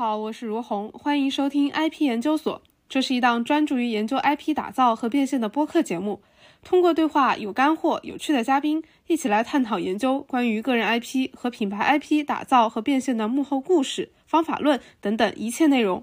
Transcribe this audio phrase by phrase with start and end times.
[0.00, 2.62] 好，我是如虹，欢迎收听 IP 研究所。
[2.88, 6.22] 这是一档专注于研究 IP 打造和变现的播客节目。
[6.64, 16.02] 通过对话有干货、有趣的嘉宾，一起来探讨研究关于个人 IP 和品牌 IP 打造和变现的幕后故事、方法论等等一切内容。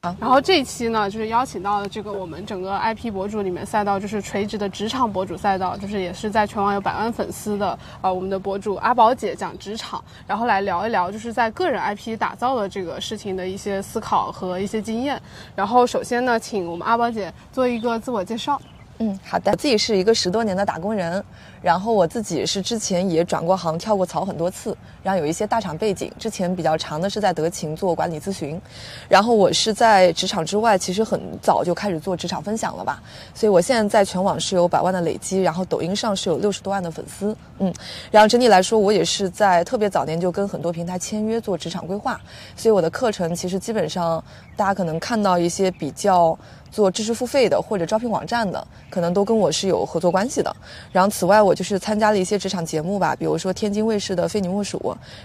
[0.00, 15.20] 然后这一期呢，就是邀请到了这个我们整个 IP 博主里面赛道，就是垂直的职场博主赛道，就是也是在全网有百万粉丝的呃我们的博主阿宝姐讲职场，然后来聊一聊就是在个人 IP 打造的这个事情的一些思考和一些经验。
[15.56, 18.60] 然后首先呢，请我们阿宝姐做一个自我介绍。
[19.00, 19.50] 嗯，好的。
[19.52, 21.24] 我自己是一个十多年的打工人，
[21.60, 26.12] 然后我自己是之前也转过行、跳过槽很多次，然后有一些大厂背景。
[26.18, 28.60] 之前比较长的是在德勤做管理咨询，
[29.08, 33.02] 然后我是在职场之外，其实很早就开始做职场分享了吧。
[33.34, 37.36] 所以我现在在全网是有百万的累积，然后抖音上是有六十多万的粉丝。
[37.58, 37.72] 嗯，
[38.10, 42.20] 然后整体来说，我也是在特别早年就跟很多平台签约做职场规划，
[42.56, 44.22] 所以我的课程其实基本上
[44.56, 46.38] 大家可能看到一些比较。
[46.70, 50.54] 做知识付费的或者招聘网站的，可能都跟我是有合作关系的。
[50.92, 54.78] 然后此外，我就是参加了一些职场节目吧，比如说天津卫视的《非你莫属》，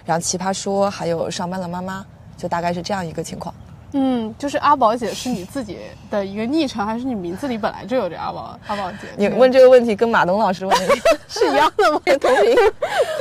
[0.06, 2.06] 然后奇葩说，还有上班了妈妈，
[2.38, 3.54] 就大概是这样一个情况。
[3.96, 5.78] 嗯，就是阿宝姐是你自己
[6.10, 9.00] 的一个昵称，还是你名字里本来就有这阿宝阿宝姐？
[9.18, 10.96] 你问这个问题跟马东老师问的
[11.28, 12.02] 是一样的吗？
[12.20, 12.56] 同名。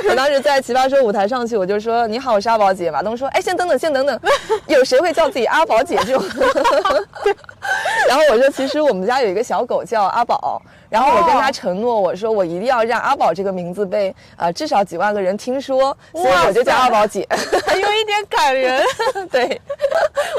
[0.09, 2.89] 我当时在奇葩说舞台上去，我就说你好，我是阿宝姐。
[2.89, 4.19] 马东说，哎，先等等，先等等，
[4.67, 6.23] 有谁会叫自己阿宝姐这种？
[8.09, 10.61] 然后我说，其实我们家有一个小狗叫阿宝。
[10.93, 17.27] 然后我跟他承诺，我说我一定要让阿宝这个名字被呃至少几万个人听说，所以我就叫阿宝姐，
[17.65, 18.79] 还有一点感人。
[19.31, 19.59] 对，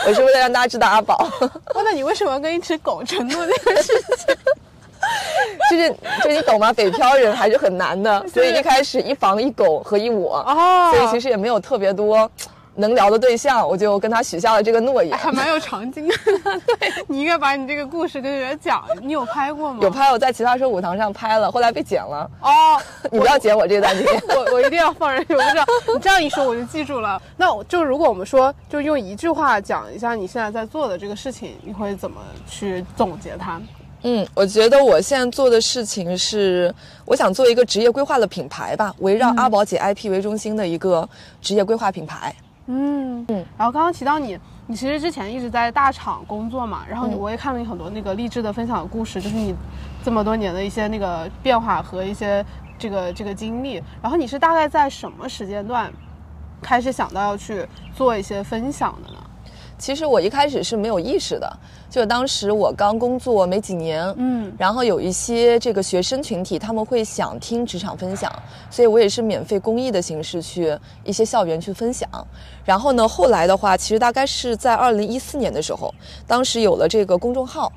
[0.06, 1.28] 我是为了让大家知道阿宝。
[1.74, 4.36] 那你为什么要跟一只狗承诺这个事情？
[5.68, 5.90] 就是
[6.22, 6.72] 就你懂吗？
[6.72, 10.40] 北漂人还是很难的，所以一开始一房一狗和一我，
[10.94, 12.30] 所以其实也没有特别多。
[12.76, 16.14] 能聊的对象，我就跟他许下了这个诺言，还蛮有场景的。
[16.78, 18.84] 对你应该把你这个故事跟人家讲。
[19.00, 19.78] 你有拍过吗？
[19.82, 22.30] 有拍，我在奇葩说舞台上拍了，后来被剪了。
[22.40, 22.80] 哦，
[23.12, 25.24] 你不要剪我这段你，我我一定要放人。
[25.28, 27.20] 我不知道你这样一说，我就记住了。
[27.36, 33.60] 那就如果我们说，就用一句话讲一下你现在在做的这个事情，你会怎么去总结它？
[34.02, 36.74] 嗯，我觉得我现在做的事情是，
[37.06, 41.08] 我想做一个职业规划的品牌吧，围绕阿宝姐 IP 为中心的一个
[41.40, 42.34] 职业规划品牌。
[42.66, 49.54] 嗯嗯，然后刚刚提到你，你其实之前一直在大厂工作嘛，然后我也看了你很多那个励志的分享的故事，就是你
[50.02, 52.44] 这么多年的一些那个变化和一些
[52.78, 53.82] 这个这个经历。
[54.02, 55.92] 然后你是大概在什么时间段
[56.62, 59.18] 开始想到要去做一些分享的呢？
[59.84, 61.46] 其实我一开始是没有意识的。
[61.90, 68.32] 就当时我刚工作没几年，嗯，然后有一些这个学生群体，他们会想听职场分享，
[68.70, 70.74] 所以我也是免费公益的形式去
[71.04, 72.08] 一些校园去分享。
[72.64, 75.94] 然后呢，后来的话，其实大概是在二零一四年的时候，
[76.26, 77.70] 当时有了这个公众号。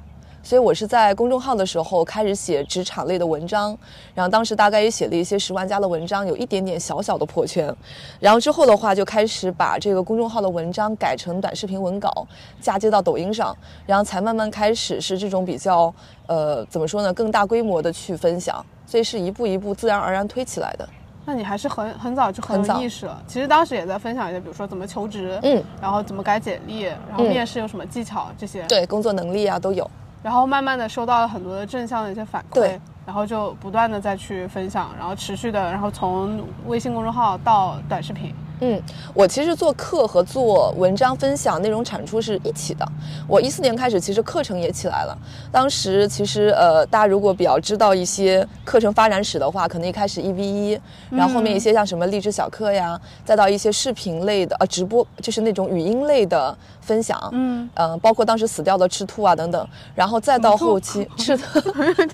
[0.48, 3.78] 所以我是在公众号的时候开始写职场类的文章，
[4.16, 7.70] 然后当时大概也写了一些十万加的文章，有一点点小小的破圈。
[8.18, 12.26] 然后之后的话就开始把这个公众号的文章改成短视频文稿，
[12.62, 13.54] 嫁接到抖音上，
[13.86, 15.94] 然后才慢慢开始是这种比较
[16.28, 18.66] 呃怎么说呢，更大规模的去分享。
[18.86, 20.88] 所以是一步一步自然而然推起来的。
[21.26, 23.22] 那你还是很很早就很有意识了。
[23.28, 28.64] 其实当时也在分享一些，比如说怎么求职，嗯，然后怎么改简历，然后面试有什么技巧这些。
[28.68, 29.86] 对，工作能力啊都有。
[30.24, 38.34] 然后慢慢的收到了很多的正向的一些反馈，然后就不断的再去分享，然后持续的，然后从微信公众号到短视频。
[38.60, 38.82] 嗯，
[39.14, 42.86] 我其实做课和做文章分享内容产出是一起的。
[43.28, 45.18] 我一四年开始，其实课程也起来了。
[45.52, 50.82] 当时其实呃，大家如果比较知道一些课程发展史的话，可能一开始一 v 一，
[51.12, 57.18] 然后后面一些像什么励志小课呀，再到一些视频类的呃直播，就是那种语音类的分享。
[57.34, 61.44] 嗯嗯，包括当时死掉的赤兔啊等等，然后再到后期是 的，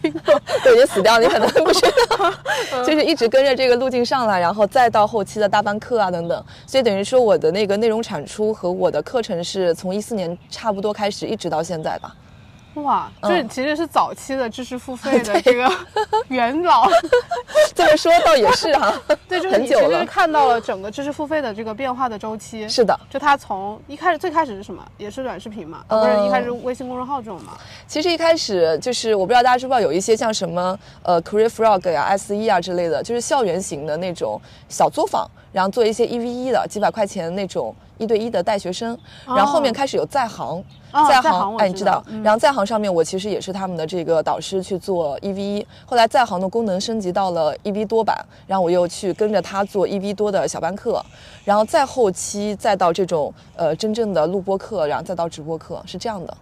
[0.01, 6.32] 听过， 对，也死掉，你可能不知道， 就是一直跟着这个路径上来，然后再到后期的大班课啊等等。
[6.65, 12.15] 所以等于说，我的那个内容产出和我的课程是从一四年差不多开始，一直到现在吧。
[12.75, 15.71] 哇，这其实是早期的知识付费的 这个
[16.29, 16.89] 元老。
[17.75, 18.91] 这么说倒也是哈，
[19.29, 22.67] 对，就是你其实看到了整个知识付费的这个变化的周期。
[22.67, 27.55] 是的，就它从一开始最开始是什么，也是短视频嘛，不是一开始微信公众号这种嘛。
[27.87, 35.29] 其实一开始就是我不知道大家知不知道，有一些像什么呃 Career Frog 呀、S E 啊之类的，就是校园型的那种小作坊。
[35.53, 40.61] 然后做一些一 v 一的几百块钱那种一对一的带学生，然后后面开始有在行，
[40.91, 48.17] 哦在在行我哎，你知道，嗯然后在行上面我其实也是他们的这个导师去做一 v 一，后来在行的功能升级到了一 v 多版，
[48.47, 51.01] 然后我又去跟着他做一 v 多的小班课，
[51.45, 56.37] 然后再后期再到这种呃真正的录播课，然后再到直播课，是这样的。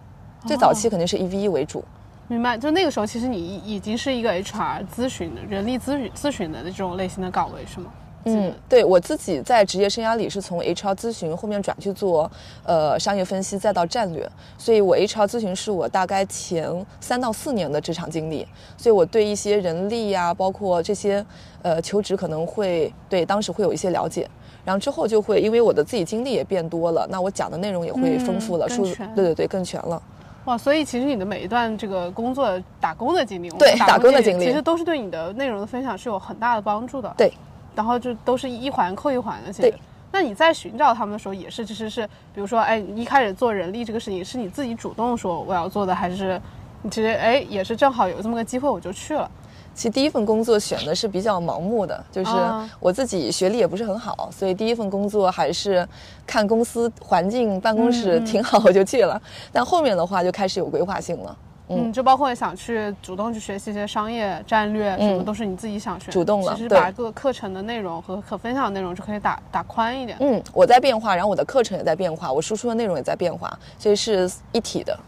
[0.46, 1.84] 最早期肯定是一 v 一为主，
[2.28, 7.92] 明白，就那个时候，其实你已已经是一个 HR 咨询的人力咨询咨询的这种类型的岗位，是吗？
[8.24, 12.30] 嗯，对我自己在职业生涯里是从 HR 咨询后面转去做
[12.64, 18.46] 呃商业分析，再到战略，所以我 HR 咨询是我大概前三到四年的职场经历，
[18.76, 21.24] 所以我对一些人力呀、包括这些
[21.62, 24.28] 呃求职可能会对当时会有一些了解。
[24.64, 30.00] 然后之后就会，因为我的自己经历也变多了，那我讲的内容也会丰富了，说嗯更全对对对更全了。
[30.44, 32.48] 哇，所以其实你的每一段这个工作
[32.80, 37.12] 打工的经历，对打工的经经历其实都是对你的内容的分享是有很大的帮助的。
[37.16, 37.32] 对，
[37.74, 39.52] 然后就都是一环扣一环的。
[39.52, 39.78] 其实对，
[40.10, 46.40] 那你在寻找他们的时候，也是其实是，比如说，哎，你一开始做人力这个事情，是你自己主动说我要做的，还是
[46.82, 49.30] 你其实哎也是正好有这么个机会我就去了？
[49.74, 55.88] 其实第一份工作选的是比较盲目的，就是啊我自己学历也不是很好，所以第一份工作还是
[56.26, 59.18] 看公司环境、办公室挺好我就去了。
[59.50, 61.34] 但后面的话就开始有规划性了，
[61.76, 70.16] 嗯，就包括想去主动去学习一些商业战略，什么都是你自己想学主动了其实把各个课程的内容和可分享的内容就可以打打宽一点。
[70.20, 74.98] 嗯，我在变化，然后我的课程也在变化，我输出的内容也在变化，所以是一体的。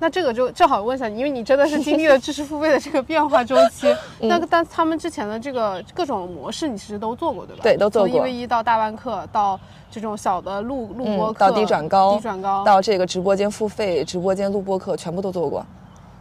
[0.00, 3.90] 那这个就正好问一下你，因为你真的是经历了知识付费的这个变化周期，
[4.20, 7.62] 嗯那个但他们之前的这个各种模式，你其实都做过，对吧？
[7.62, 9.58] 对都做过从一 v 一到大班课，到
[9.90, 15.64] 这种小的录录播嗯，课，到低转高，低转高，到这个直播间付费、直播间录播课，全部都做过。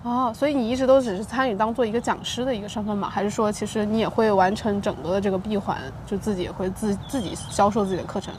[0.03, 3.09] 哦，所以你一直都只是参与当做一个讲师的一个身份吗？
[3.09, 8.33] 还是说其实你也会完成整个的这个闭环，就自己也会自自己销售自己的课程？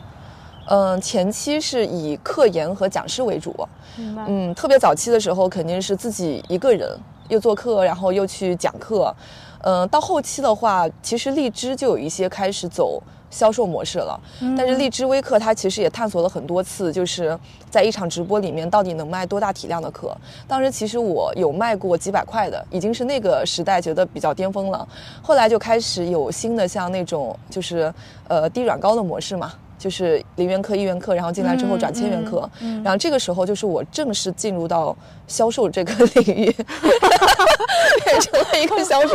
[0.67, 3.55] 嗯，前期是以课研和讲师为主。
[3.97, 9.15] 嗯，特别早期的时候肯定是自己一个人，又做课，然后又去讲课。
[9.63, 13.03] 嗯，到后期的话，其实荔枝就有一些开始走
[13.35, 14.21] 销售模式了。
[14.57, 17.37] 但是荔枝微课它其实也探索了很多次，就是
[17.69, 20.17] 在一场直播里面到底能卖多大体量的课。
[20.47, 24.87] 当时其实我有卖过几百块的，已经是那个时代觉得比较巅峰了。
[25.21, 27.93] 后来就开始有新的像那种就是
[28.29, 29.53] 呃低软高的模式嘛。
[29.85, 32.49] 就是零元课、一元课，然后进来之后转千元课，
[32.83, 34.97] 然后这个时候就是我正式进入到
[35.27, 36.51] 销售这个 领域，
[38.03, 39.15] 变成了一个销售。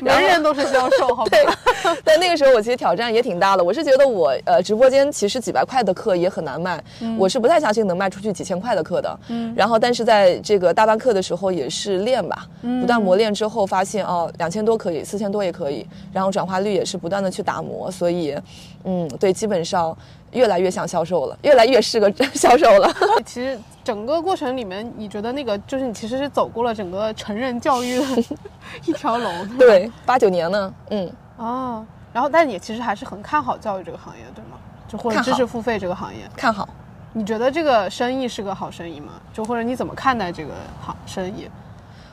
[0.00, 1.58] 人人都是销售，好吧？
[2.04, 6.80] 但那个时候我其实挑战也挺大的，我是觉得我呃直播间其实几百块的课也很难卖，
[7.18, 9.18] 我是不太相信能卖出去几千块的课的。
[9.26, 12.46] 嗯，然后但是在这个大班课的时候也是练吧，
[12.80, 18.36] 不断磨练之后发现哦两千多可以，四千多也可以，然后转化率也是不断的去打磨，所以
[18.84, 19.96] 嗯对，基本上
[20.32, 22.92] 越来越像销售了，越来越是个 销售了。
[23.24, 28.04] 其实整个过程里面，你觉得那个就是你其实是走过了整个成人教育的
[28.84, 31.12] 一条龙，对，八九年呢，嗯。
[31.36, 34.56] 哦，然后但你其实还是很看好教育这个行业，对吗？
[34.86, 36.68] 就或者知识付费这个行业，看好，
[37.12, 39.14] 你觉得这个生意是个好生意吗？
[39.32, 41.48] 就或者你怎么看待这个行生意？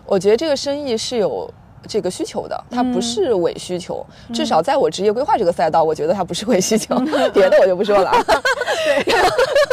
[0.05, 1.47] 我觉得这个生意是有
[1.87, 4.05] 这个需求的，它不是伪需求。
[4.33, 6.95] 至少在我职业规划这个赛道，我觉得它不是伪需求，
[7.33, 8.11] 别的我就不说了。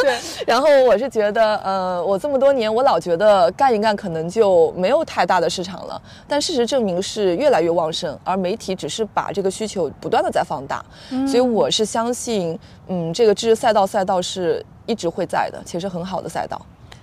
[0.01, 10.83] 对，然后我是觉得，呃，我这么多年，我老觉得干一干可能就没有太大的市场了，但事实证明是越来越旺盛，而媒体只是把这个需求不断的在放大，
[11.27, 16.61] 所以我是相信，嗯，这个知识赛道赛道是一直会在的，且是很好的赛道。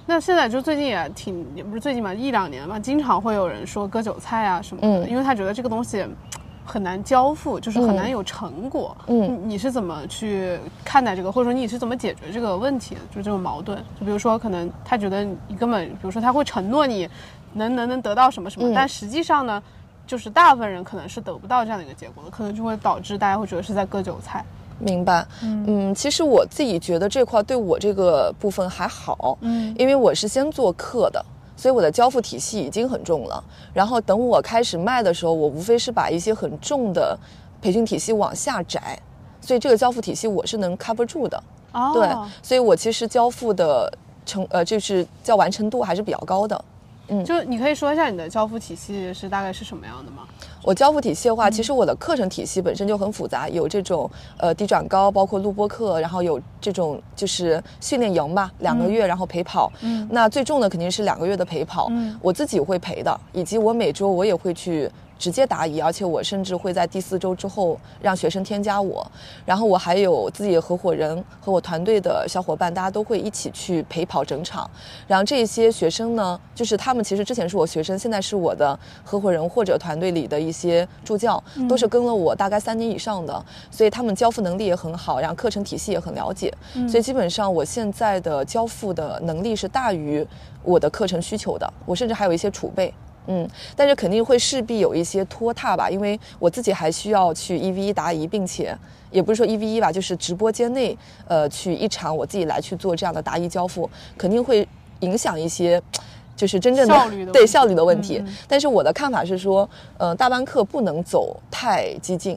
[0.08, 6.06] 那现在就最近也挺，也不是最近吧，一两年吧，经常会有人说割韭菜啊什么的，嗯因为他觉得这个东西
[6.64, 8.96] 很难交付，就是很难有成果。
[9.08, 13.00] 嗯你你是怎么去看待这个，或者说你是怎么解决这个问题的？
[13.10, 17.08] 就这种矛盾，就比如说可能他觉得你根本，比如说他会承诺你
[17.54, 19.60] 能能能得到什么什么，嗯但实际上呢，
[20.06, 24.44] 就是大部分人可能是得不到这样的一个结果的，可能就会导致大家会觉得是在割韭菜。
[24.78, 31.24] 明白，嗯，其实我自己觉得这块对我这个部分还好，嗯因为我是先做课的，
[31.56, 33.42] 所以我的交付体系已经很重了。
[33.72, 37.18] 然后等我开始卖的时候，我无非是把一些很重的
[37.62, 38.98] 培训体系往下窄，
[39.40, 41.42] 所以这个交付体系我是能 cover 住的。
[41.72, 42.08] 哦，对，
[42.42, 43.92] 所以我其实交付的
[44.24, 46.64] 成呃就是叫完成度还是比较高的。
[47.24, 50.24] 就你可以说一下你的交付体系是大概是什么样的吗？
[50.64, 59.72] 我交付体系的话，其实我的课程体系本身就很复杂，有这种呃低转高，包括录播课，然后有这种就是训练营吧，两个月然后陪跑。
[59.82, 62.18] 嗯，那最重的肯定是两个月的陪跑，嗯。
[62.20, 69.06] 我自己会陪的，以及我每周我也会去直接答疑，而且我甚至会在第四周之后让学生添加我，
[69.44, 74.70] 然后我还有自己的合伙人和我团队的小伙伴，大家都会一起去陪跑整场。
[75.06, 86.52] 然后这些学生呢，就是他们其实之前是我学生，现在是我的合伙人或者团队里的一些助教，都是跟了我大概三年以上的，所以他们交付能力也很好，然后课程体系也很了解，
[86.88, 90.26] 所以基本上我现在的交付的能力是大于
[90.62, 92.92] 我的课程需求的，我甚至还有一些储备。
[93.26, 98.76] 嗯，但是肯定会势必有一些拖沓吧，因为我自己还需要去一 v 一答疑，并且
[99.10, 104.66] 也不是说一 v 一吧，就是直播间内，呃，去一场我自己来去做这样的答疑交付，肯定会
[105.00, 105.82] 影响一些，
[106.36, 108.22] 就是真正的对效率的问题。
[108.46, 109.68] 但是我的看法是说，
[109.98, 112.36] 呃，大班课不能走太激进。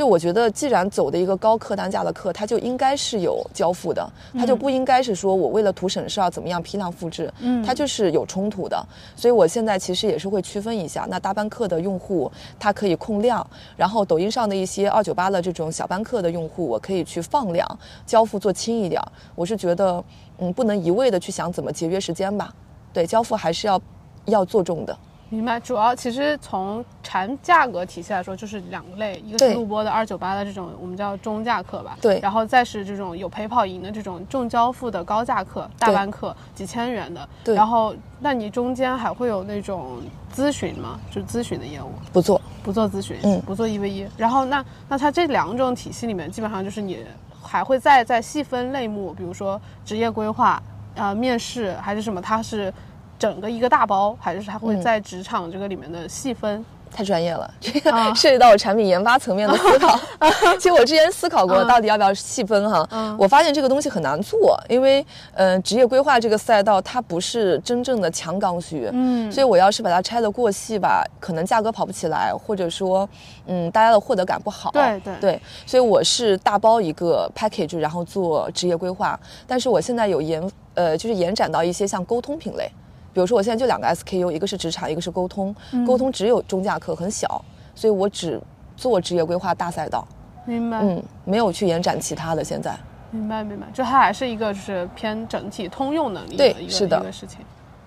[0.00, 8.82] 就我觉得，既然走的一个高客单价的课，它就应该是有交付的，它就不应该是说我为了图省事儿怎么样批量复制，嗯，它就是有冲突的。
[9.14, 19.12] 所以我现在其实也是会区分一下，那大班课的用户它可以控量，然后抖音上的一些二九八的这种小班课的用户，我可以去放量，交付做轻一点儿。
[19.34, 20.02] 我是觉得，
[20.38, 22.50] 嗯，不能一味的去想怎么节约时间吧，
[22.90, 23.78] 对，交付还是要
[24.24, 24.98] 要做重的。
[25.30, 32.18] 明白，主要其实从产价格体系来说，就是两类，一个是录播的二九八的这种我们叫中价课吧，对。
[32.20, 37.54] 然后再是这种有陪跑营的这种重交付的高价课，大班课几千元的，对。
[37.54, 40.00] 然后那你中间还会有那种
[40.34, 40.98] 咨询吗？
[41.12, 43.40] 就咨询的业务，不做，不做咨询，嗯。
[43.42, 47.06] 不做一 v 一，然后那那它这两种体系里面，基本上就是你
[47.40, 50.60] 还会再再细分类目，比如说职业规划、
[50.96, 52.72] 呃面试还是什么，它是
[53.20, 56.64] 整个一个大包，还是它会嗯在职场这个里面的细分？
[56.92, 59.96] 太专业了， 这个啊涉及到我产品研发层面的思考。
[60.58, 62.84] 其实我之前思考过，嗯到底要不要细分哈。
[62.90, 73.08] 嗯我发现这个东西很难做，因为呃，职业规划这个赛道它不是真正的强刚需，嗯所以我要是把它拆得过细吧，可能价格跑不起来，或者说，
[73.46, 74.72] 嗯，大家的获得感不好。
[74.72, 79.16] 对对对，所以我是大包一个 package，然后做职业规划。
[79.46, 80.42] 但是我现在有延
[80.74, 82.68] 呃，就是延展到一些像沟通品类，
[83.12, 85.54] 比如说我现在就两个 SKU，一个是职场，一个是沟通。
[85.72, 88.40] 嗯沟通只有中价课很小，所以我只
[88.76, 90.06] 做职业规划大赛道，
[90.44, 92.44] 明白，嗯，没有去延展其他的。
[92.44, 92.76] 现在
[93.10, 97.38] 明白，明白，就它还是一个就是偏整体通用能力的对一个是的一个事情。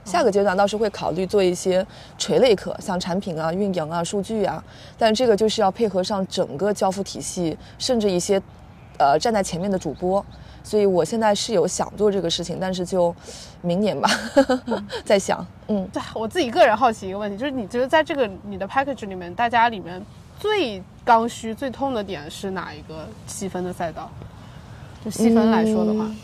[0.03, 1.85] 下个阶段倒是会考虑做一些
[2.17, 4.61] 垂类课，像产品啊、运营啊、数据啊，
[4.97, 8.41] 但这个就是要配合上整个交付体系，甚至一些
[8.99, 10.23] 呃站在前面的主播。
[10.63, 13.13] 所以我现在是有想做这个事情，但是就
[13.61, 14.09] 明年吧，
[15.05, 15.87] 在想，嗯。
[15.91, 20.01] 对我自己个人好奇一个问题，就是你觉得在这个你的 package 里面，大家里面
[20.39, 24.09] 最刚需、最痛的点是哪一个细分的赛道？
[25.03, 26.15] 就细分来说的话，嗯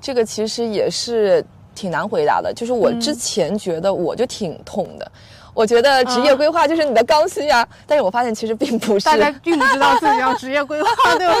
[0.00, 1.42] 这个其实也是
[1.74, 2.52] 挺难回答的。
[2.52, 5.12] 就是我嗯之前觉得我就挺痛的，
[5.54, 9.04] 我觉得职啊业规划就是你的刚需啊，但是我发现其实并不是。
[9.04, 11.34] 大家并不知道自己要职业规划，对吧？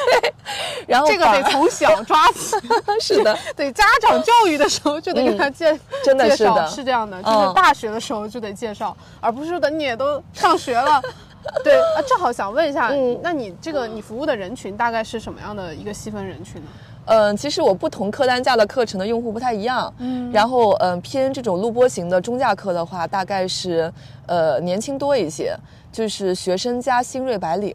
[0.86, 2.56] 然后这个得从小抓起，
[3.00, 11.00] 是的，对家长教育的时候就得给他介、真的介绍，是的是这样的，就是嗯大学的时候就得介绍，而不是说等你也都上学了。
[11.62, 16.68] 对啊，正好想问一下，嗯那你这个你服务的人群大概是什么样的一个细分人群呢？
[17.06, 23.92] 嗯，其实我不同客单价的课程的用户不太一样，嗯，然后嗯偏这种录播型的中价课的话，大概是
[24.26, 25.56] 呃年轻多一些，
[25.90, 27.74] 就是学生加新锐白领。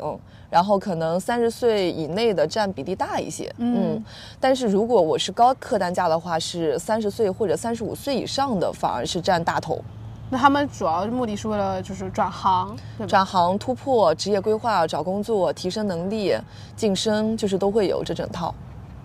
[0.51, 4.03] 然后可能三十岁以内的占比例大一些，嗯，
[4.37, 9.81] 但是如果我是高客单价的话，是三十岁或者三十五岁以上的反而是占大头。
[10.29, 12.75] 那他们主要目的是为了就是转行，
[13.07, 16.35] 转行、突破、职业规划、找工作、提升能力、
[16.75, 18.53] 晋升，就是都会有这整套。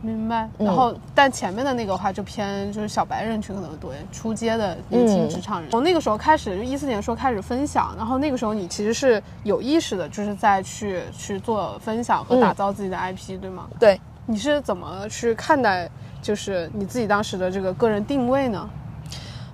[0.07, 0.49] 明白。
[0.59, 5.71] 嗯然后，但前面的那个话就偏就是小白人群可能多一点，初阶的年轻嗯职场人。
[5.71, 13.67] 从那个时候开始，就一四年说开始分享，然后那个时候你其实是有意识的，就是在去去做分享和嗯打造自己的 IP，、对吗？
[13.79, 15.89] 对，你是怎么去看待
[16.23, 18.69] 就是你自己当时的这个个人定位呢？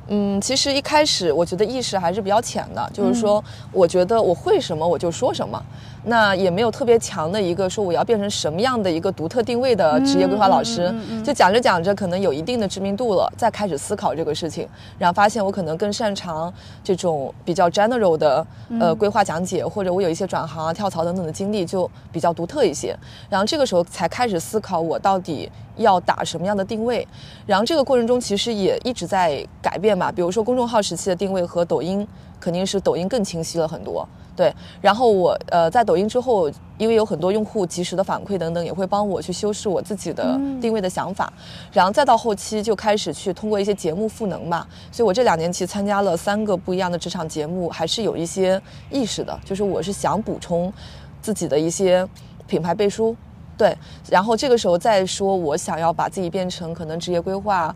[0.09, 5.63] 嗯，其实一开始我觉得意识还是比较浅的，就是说，我觉得我会什么我就说什么，
[6.05, 10.93] 那也没有特别强的一个说我要变成什么样的一个独特定位的职业规划老师，
[11.25, 14.69] 就讲着讲着可能有一定的知名度了，再开始思考这个事情，
[14.99, 18.47] 然后发现我可能更擅长这种比较 general 的
[18.81, 22.97] 呃规划讲解，或者我有一些转行啊、跳槽等等的经历就比较独特一些，
[23.31, 27.07] 然后这个时候才开始思考我到底要打什么样的定位，
[27.47, 32.07] 然后这个过程中其实也一直在改变吧，比如说公众号时期的定位和抖音
[32.43, 41.33] 肯定是抖音更清晰了很多，对，然后我呃在抖音之后，因为有很多用户及时的反馈等等，也会帮我去修饰我自己的定位的想法，
[41.73, 50.73] 然后再到后期就开始去通过一些节目赋能嘛，所以我这两年其实参加了三个不一样的职场节目，还是有一些意识的，就是我是想补充
[51.21, 52.05] 自己的一些
[52.49, 53.15] 品牌背书，
[53.57, 53.79] 对，
[54.11, 57.73] 然后这个时候再说我想要把自己变成可能职业规划，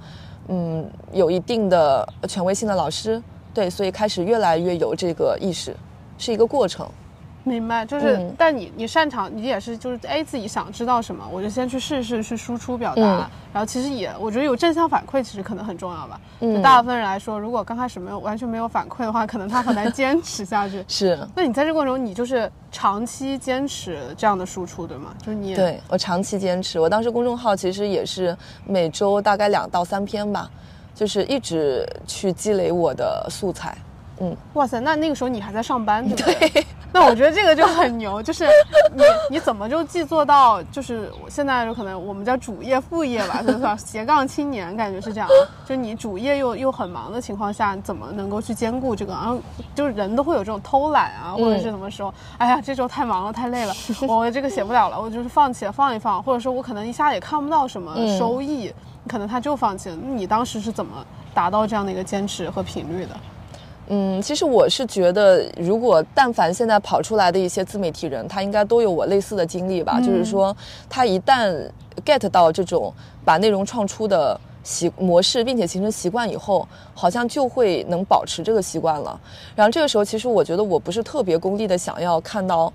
[0.49, 3.23] 嗯，有一定的权威性的老师，
[3.57, 5.75] 对，所以开始越来越有这个意识。
[6.19, 6.87] 是一个过程，
[7.43, 13.03] 明白，就是，但你你擅长，你也是就是哎自己想知道什么，我就先去试试去输出表达，
[13.53, 16.21] 然后其实也我觉得有正向反馈其实可能很重要吧。
[16.41, 20.85] 嗯，大部分人来说，如果刚开始没有完全没有反馈的话，可能他很难 坚持下去。
[20.87, 25.15] 是，那你在这过程中，你就是长期坚持这样的输出，对吗？
[25.19, 30.51] 就是你对我长期坚持，我当时公众号其实也是每周大概两到三篇吧，
[30.97, 33.77] 就是一直去积累我的素材。
[34.19, 36.67] 嗯，哇塞，那那个时候你还在上班，对不对？
[36.91, 38.47] 那我觉得这个就很牛， 就是
[38.95, 45.29] 你你怎么就既做到，就是我现在就可能我们叫主业副业吧，就是斜杠青年，感觉是这样。
[45.67, 49.13] 就你主业又 又很忙的情况下，怎么能够去兼顾这个？
[49.13, 49.39] 然后
[49.75, 53.75] 就是人都会有这种偷懒啊，或者是什么时候，哎呀，这周太忙了，太累了，
[54.09, 58.73] 我这个写不了了，我就是放弃了，放一放，或者说我可能一下也看不到什么收益，
[59.09, 59.97] 可能他就放弃了。
[59.97, 63.17] 你当时是怎么达到这样的一个坚持和频率的？
[63.89, 70.01] 嗯，其实我是觉得，如果但凡现在跑出来的一些自媒体人，他应该都有我类似的经历吧。
[70.01, 70.55] 就是说，
[70.89, 71.71] 他一旦
[72.05, 72.93] get 到这种
[73.25, 79.21] 把内容创出的习模式，并且形成习惯以后，好像就会能保持这个习惯了。
[79.55, 82.73] 然后这个时候，其实我觉得我不是特别功利的，想要看到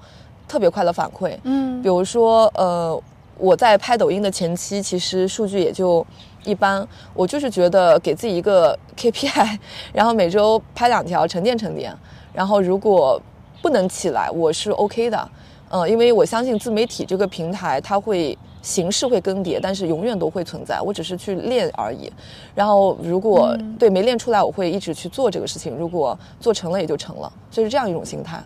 [0.47, 1.38] 特别快的反馈。
[1.43, 2.97] 嗯，比如说，呃，
[3.38, 6.05] 我在拍抖音的前期，其实数据也就。
[6.43, 6.83] 一般，
[7.13, 9.59] 我就是觉得给自己一个 KPI，
[9.93, 11.95] 然后每周拍两条，沉淀沉淀。
[12.33, 13.21] 然后如果
[13.61, 15.29] 不能起来，我是 OK 的，
[15.69, 20.81] 嗯，因为我相信自媒体这个平台，它会形式会更迭，但是永远都会存在。
[20.81, 22.11] 我只是去练而已。
[22.55, 25.75] 然后如果对没练出来，我会一直去做这个事情。
[25.75, 28.43] 如果做成了，也就成了，就是这样一种心态。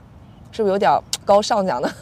[0.56, 0.90] 是不是有点
[1.26, 1.92] 高尚讲的？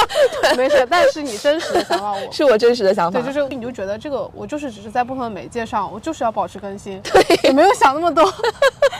[0.56, 3.20] 没事，但是你真实的想法，我 是我真实的想法。
[3.20, 8.32] 对，就是你就觉得这个，我就是只是在不同的媒介上，我就是要保持更新，对，也没有想那么多。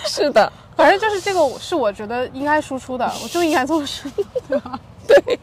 [0.07, 4.11] 是的，反正就是这个是我觉得应该输出的，我就应该这么说，
[4.49, 4.79] 对吧？
[5.07, 5.39] 对。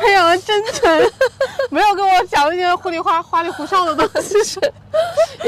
[0.00, 1.10] 非常的真诚，
[1.70, 4.60] 没有跟我讲那些糊里花花里胡哨的东西，是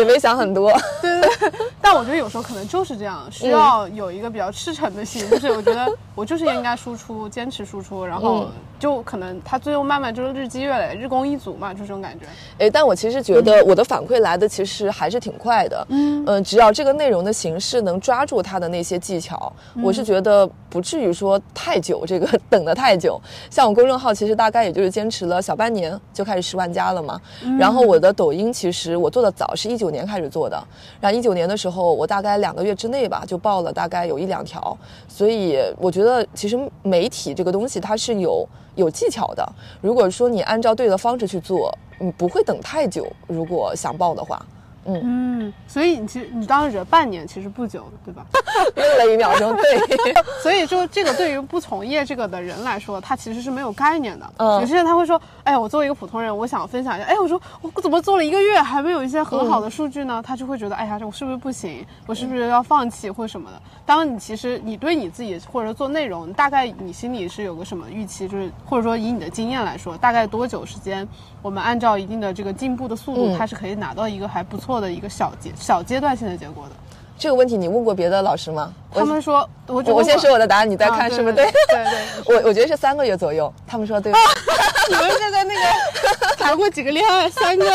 [0.01, 0.73] 也没想很多。
[1.01, 12.27] 对对对，但我觉得有时候可能就是这样，需要有一个比较赤诚的心，就是我觉得我就是应该输出，坚持输出，然后就可能他最后慢慢就是日积月累，日功一足嘛，就这种感觉。
[12.59, 15.87] 哎，但我其实觉得我的反馈来的其实还是挺快的。
[15.89, 23.21] 嗯嗯，只要这个内容的形式能抓住他的那些技巧，我是觉得不至于说太久，这个 等的太久。
[23.51, 27.21] 像我公众号，其实大概也就是坚持了小半年就开始十万加了嘛。
[27.59, 30.62] 然后我的抖音，其实我做的早，是一九年开始做的。
[31.00, 34.76] 然后一九年的时候，我大概两个月之内吧，就报了大概有一两条。
[35.09, 39.46] 所以我觉得，其实媒体这个东西它是有有技巧的。
[39.81, 43.07] 如果说你按照对的方式去做，你不会等太久。
[43.26, 44.40] 如果想报的话。
[44.85, 48.25] 嗯，所以你其实你当时半年其实不久，对吧？
[48.77, 50.14] 愣了一秒钟，对。
[50.43, 54.33] 所以说这个对于不从业这个的人来说，他其实是没有概念的。
[54.38, 60.23] 嗯，有些人他会说，哎，我作为一个普通人，我想分享一下，哎，我说我怎么做了一个月还没有一些很好的数据呢？
[60.27, 61.85] 他就会觉得，哎呀，这我是不是不行？
[62.07, 63.61] 我是不是要放弃或什么的？
[63.90, 68.29] 当你其实你对你自己或者做内容，大概你心里是有个什么预期？
[68.29, 71.05] 就是或者说以你的经验来说，大概多久时间，
[71.42, 74.81] 我们按照一定的这个进步的速度，它是可以拿到一个还不错。
[74.81, 76.74] 的一个小阶小阶段性的结果的，
[77.21, 78.73] 这个问题你问过别的老师吗？
[78.95, 81.45] 他们说，我我先说我的答案，你再看是不是对？
[81.69, 82.01] 对对，
[82.35, 83.53] 我我觉得是三个月左右。
[83.67, 84.11] 他们说对。
[84.89, 85.61] 你们现在那个
[86.35, 87.29] 谈过几个恋爱？
[87.29, 87.67] 三个，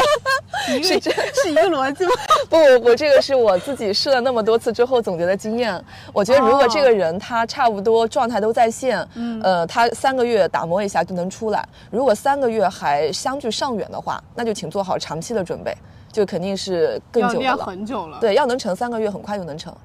[0.83, 2.11] 是这是一个逻辑吗？
[2.49, 5.79] 不不不，这个是我自己试了那么多次之后总结的经验。
[6.11, 11.63] 我觉得如果这个人他差不多状态都在线，嗯，呃，他三个月打磨一下就能出来。
[11.91, 15.71] 如果三个月还相距尚远的话，那就请做好长期的准备。
[16.15, 18.19] 就肯定是更久了，很久了。
[18.21, 19.75] 对，要能成三个月，很快就能成，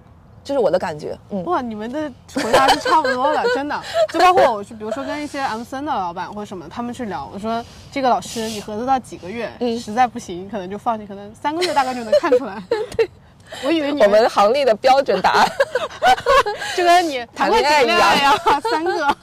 [0.45, 1.19] 这是我的感觉。
[1.31, 3.77] 嗯，哇，你们的回答是差不多的，真的。
[4.13, 12.63] 就包括我去，比如说跟一些 M 森的老板或者什么，他们去聊，我说这个老师你合作到几个月，实在不行可能就放弃，可能三个月大概就能看出来。
[12.97, 13.11] 对，
[13.65, 15.49] 我以为你我们行内的标准答案，
[16.79, 18.33] 就跟你 谈恋爱一样呀，
[18.71, 19.17] 三个，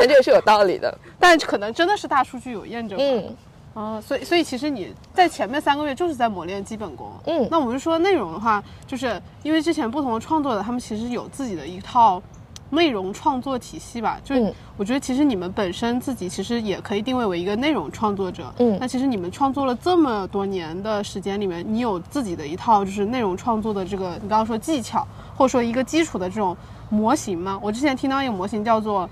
[0.00, 2.98] 那这个是有道理的，但可能真的是大数据有验证。
[3.00, 3.36] 嗯。
[3.74, 7.10] 哦，所以所以其实你在前面三个月就是在磨练基本功。
[7.26, 12.22] 嗯那我们就说内容的话，就是因为之前不同的创作者，他们其实有自己的一套
[12.70, 14.18] 内容创作体系吧。
[14.24, 18.52] 就是嗯我觉得其实你们本身自己其实也可以定位为一个内容创作者。
[18.58, 25.06] 嗯那其实你们创作了这么多年的时间里面，你有自己的一套就是内容创作的这个你刚刚说技巧，
[25.36, 26.56] 或者说一个基础的这种
[26.90, 27.58] 模型吗？
[27.60, 29.08] 我之前听到一个模型叫做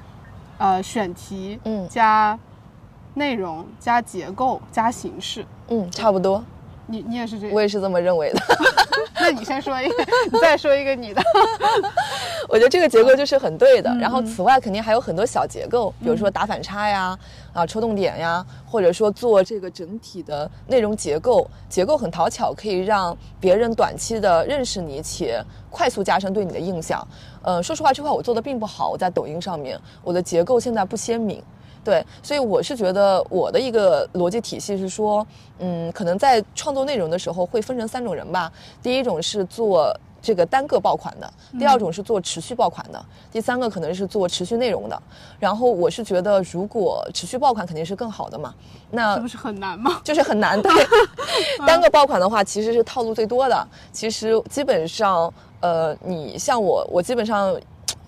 [0.58, 2.38] 呃选题嗯加
[3.14, 5.44] 内容加结构加形式。
[5.68, 6.44] 嗯，差不多，
[6.86, 8.40] 你你也是这我也是这么认为的。
[9.20, 9.94] 那你先说一个，
[10.32, 11.22] 你再说一个你的。
[12.48, 13.94] 我觉得这个结构就是很对的。
[14.00, 17.16] 然后此外，肯定还有很多小结构，比如说打反差呀，
[17.52, 27.06] 啊戳动点呀，或者说做这个整体的内容结构，结构很讨巧，可以让别人短期的认识你，且快速加深对你的印象。
[27.42, 31.40] 呃，说实话，这块我做的并不好，我在抖音上面，我的结构现在不鲜明。
[31.84, 35.26] 对，所以我是觉得我的一个逻辑体系是说，
[35.58, 38.52] 嗯，可能在创作内容的时候会分成三种人吧。
[38.82, 45.02] 第一种是做这个单个爆款的，第二种是做持续爆款的，第三个可能是做持续内容的。
[45.40, 48.54] 然后我是觉得，如果持续爆款肯定是更好的嘛，
[48.90, 50.00] 那这不是很难吗？
[50.04, 50.62] 就是很难。
[50.62, 50.70] 对，
[51.66, 53.68] 单个爆款的话，其实是套路最多的。
[53.90, 57.58] 其实基本上，呃，你像我，我基本上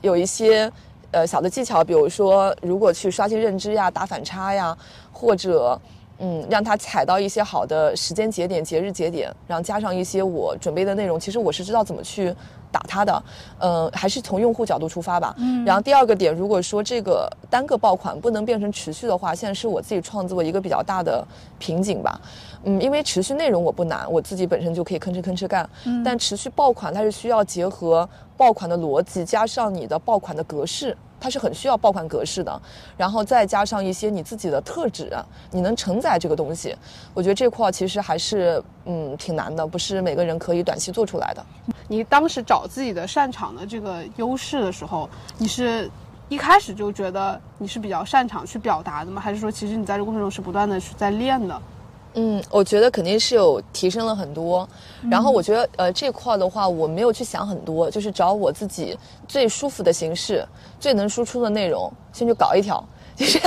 [0.01, 0.71] 有一些
[1.15, 4.77] 呃小的技巧，比如说，如果去刷新认知呀、打反差呀，
[5.13, 5.81] 或者。
[6.19, 12.35] 嗯，让他踩到一些好的时间节点、节日节点，然后加上一些我准备的内容，其实我是知道怎么去
[12.71, 13.23] 打它的。
[13.59, 15.35] 呃，还是从用户角度出发吧。
[15.39, 15.65] 嗯。
[15.65, 21.27] 然后第二个点，如果说这个单个爆款不能变成持续的话，现在是我自己创作一个比较大的
[21.59, 22.21] 瓶颈吧。
[22.63, 25.69] 嗯，因为持续内容我不难，我自己本身就可以吭哧吭哧干。
[25.85, 26.03] 嗯。
[26.05, 30.97] 但持续爆款它是需要结合爆款的逻辑，加上你的爆款的格式。
[31.25, 32.61] 它是很需要爆款格式的，
[32.99, 35.11] 然后再加上一些你自己的特质，
[35.51, 36.77] 你能承载这个东西。
[37.15, 41.43] 我觉得这块其实还是嗯挺难的，不是每个人可以短期做出来的。
[41.89, 45.09] 你当时找自己的擅长的这个优势的时候，
[45.39, 45.91] 你是
[46.29, 49.19] 一开始就觉得你是比较擅长去表达的吗？
[49.19, 51.59] 还是说其实你在这过程中是不断的去在练的？
[52.15, 54.69] 嗯，我觉得肯定是有提升了很多。
[55.11, 58.97] 然后我觉得，呃，这块的话，我没有去想很多，就是找我自己
[59.29, 60.47] 最舒服的形式、
[60.79, 62.83] 最能输出的内容，先去搞一条。
[63.17, 63.39] 就是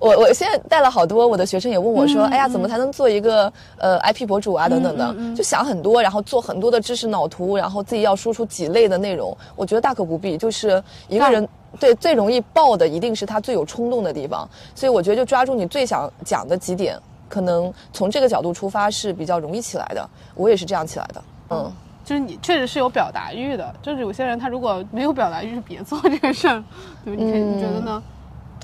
[0.00, 9.36] 我，我现在带了好多我的学生也问我说，哎呀，怎么才能做一个呃 IP 博主啊，等等的，就想很多，然后做很多的知识脑图，然后自己要输出几类的内容。
[9.56, 11.48] 我觉得大可不必，就是一个人
[11.80, 14.48] 对最容易爆的，一定是他最有冲动的地方。
[14.72, 16.96] 所以我觉得就抓住你最想讲的几点。
[17.28, 21.22] 可能从这个角度出发是比较容易起来的，我也是这样起来的。
[21.50, 21.72] 嗯，
[22.04, 26.62] 就是你确实是有表达欲的，就是有些人他如果没有表达欲，就别做这个事儿。
[27.04, 28.02] 对，你可以你觉得呢？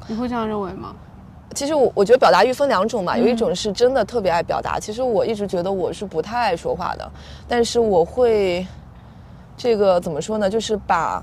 [0.07, 0.95] 你会这样认为吗？
[1.55, 4.81] 其实我我觉得表达欲分两种嘛，有一种是真的特别爱表达。
[4.81, 7.11] 其实我一直觉得我是不太爱说话的，
[7.47, 8.67] 但是我会
[9.57, 10.49] 这个怎么说呢？
[10.51, 11.23] 就是把。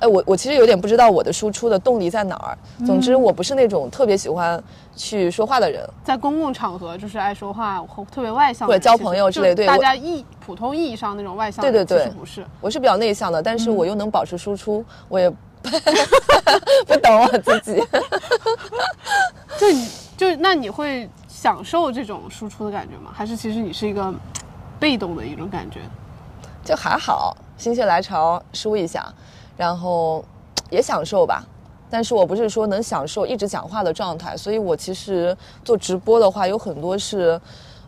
[0.00, 2.56] 哎，我我其实有点不知道我的输出的动力在哪儿。
[2.86, 4.62] 总之，我不是那种特别喜欢
[4.94, 5.84] 去说话的人。
[6.04, 9.54] 在公共场合就是爱说话或特别外向，或者交朋友之类。
[9.54, 12.46] 对，大家意普通意义上那种外向，对对对，不是。
[12.60, 15.28] 我是比较内向的，但是我又能保持输出，我也
[16.86, 17.82] 不懂我自己。
[19.58, 23.10] 就你就那你会享受这种输出的感觉吗？
[23.12, 24.14] 还是其实你是一个
[24.78, 25.80] 被动的一种感觉？
[26.64, 29.12] 就还好，心血来潮输一下。
[29.58, 30.24] 然后
[30.70, 31.44] 也享受吧，
[31.90, 37.38] 但是我不是说能享受一直讲话的状态，所以我其实做直播的话有很多是，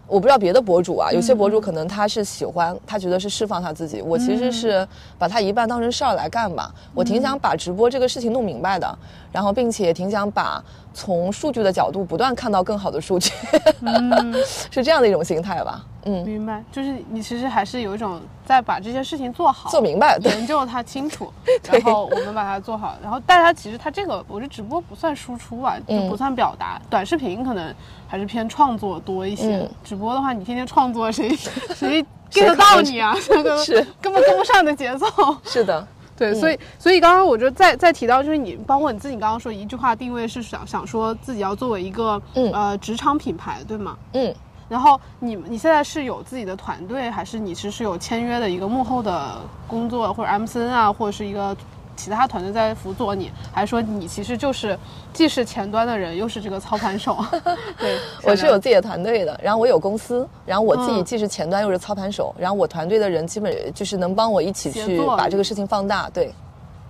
[0.09, 8.99] 我不知道别的博主啊，有些博主可能他是喜欢，他觉得是释放他自己，我其实是把他一半当成事儿来干吧，我挺想把直播这个事情弄明白的，
[9.31, 10.61] 然后并且挺想把
[10.93, 13.33] 从数据的角度不断看到更好的数据，
[13.83, 14.33] 嗯
[14.71, 15.85] 是这样的一种心态吧。
[16.05, 21.31] 嗯，明白，就是你其实还是有一种在把这些事情做好、做明白、研究它清楚，
[21.71, 22.97] 然后我们把它做好。
[23.03, 26.81] 然后，但它其实它这个，我觉得直播不算输出啊，就不算表达。
[26.89, 27.75] 短视频可能
[28.09, 29.69] 还是偏创作多一些。
[29.85, 31.37] 直播的话，你天天创作，谁
[31.77, 33.15] 谁 get 到你啊？
[33.23, 35.07] 这个是根本跟不上的节奏。
[35.45, 35.87] 是的，
[36.21, 42.21] 对，所以所以刚刚我觉得再再提到，就是你包括你自己刚刚说一句话定位是想想说自己要作为一个
[42.53, 43.97] 呃职场品牌，对吗？
[44.13, 44.35] 嗯。
[44.69, 51.57] 然后你你现在是有自己的团队，还是你其实是有签约的一个幕后的工作，或者 M C N 啊，或者是一个
[52.01, 54.79] 其他团队在辅佐你，还是说你其实就是
[55.13, 57.23] 既是前端的人，又是这个操盘手？
[57.79, 66.09] 对，我是有自己的团队的，然后我有公司，然后我自己既是前端又是操盘手，然后我团队的人基本就是能帮我一起去把这个事情放大。
[66.09, 66.33] 对，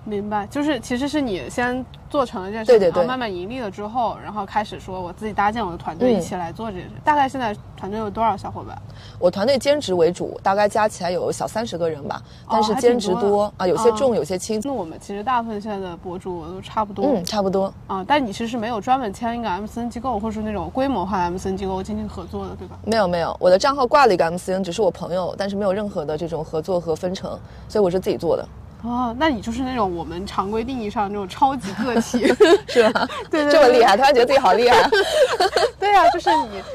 [0.05, 6.93] 明白，就是其实是你先做成了这件事，对对对然后慢慢盈利了之后，然后开始说我自己搭建我的团队，嗯一起来做这件事。
[7.05, 8.77] 大概现在团队有多少小伙伴？
[9.19, 14.61] 我团队兼职为主，大概加起来有小三十个人吧，但是兼职多啊，有些哦重，有些轻。
[14.65, 17.73] 那我们其实大部分现在的博主都差不多，嗯，差不多。
[17.87, 22.79] 啊，但你其实是没有专门签一个 MCN 机构，或者是那种规模化 MCN 机构进行合作的，对吧？
[22.85, 28.49] 没有没有，我的账号挂了一个 MCN，只是我朋友，但是没有任何的这种合作和分成，所以我是自己做的，
[28.83, 32.27] 哦，那你就是那种我们常规定义上那种超级个体，
[32.67, 33.07] 是吧？
[33.31, 34.89] 对对对这么厉害，突然觉得自己好厉害。
[35.79, 36.31] 对呀、就是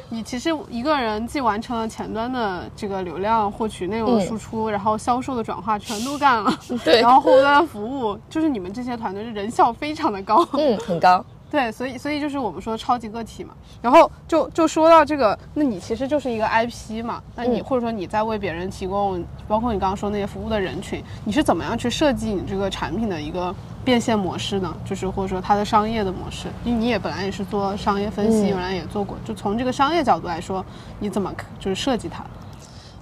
[0.09, 11.23] 你，你其实一个人既完成了前端的这个流量获取、内容嗯输出，然后销售的转化全都干了，对然后后端服务，就是你们这些团队人效非常的高，嗯，很高。
[11.55, 13.53] 对，所以所以就是我们说超级个体嘛。
[13.81, 24.75] 然后就就说到这个，那你其实就是一个 IP 嘛，那你、嗯或者说你在为别人提供，包括你刚刚说那些服务的人群，你是怎么样去设计你这个产品的一个变现模式呢？
[24.83, 30.65] 就是或者说它的商业的模式，因为你也本来也是做商业分析，嗯原来也做过，就从这个商业角度来说，
[30.99, 32.25] 你怎么就是设计它？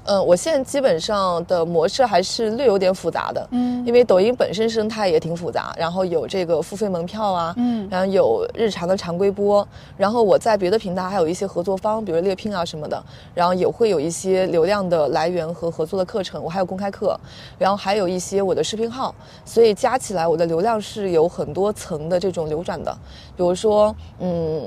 [0.05, 9.65] 嗯，我现在基本上的模式还是略有点复杂的，嗯因为抖音本身生态也挺复杂，然后有这个付费门票啊，嗯然后有日常的常规播，
[9.97, 13.01] 然后我在别的平台还有一些合作方，比如猎聘啊什么的，
[13.33, 17.17] 然后也会有一些流量的来源和合作的课程，我还有公开课，
[17.57, 19.13] 然后还有一些我的视频号，
[19.45, 22.91] 所以加起来我的流量是有很多层的这种流转的，
[23.37, 24.63] 比如说，嗯。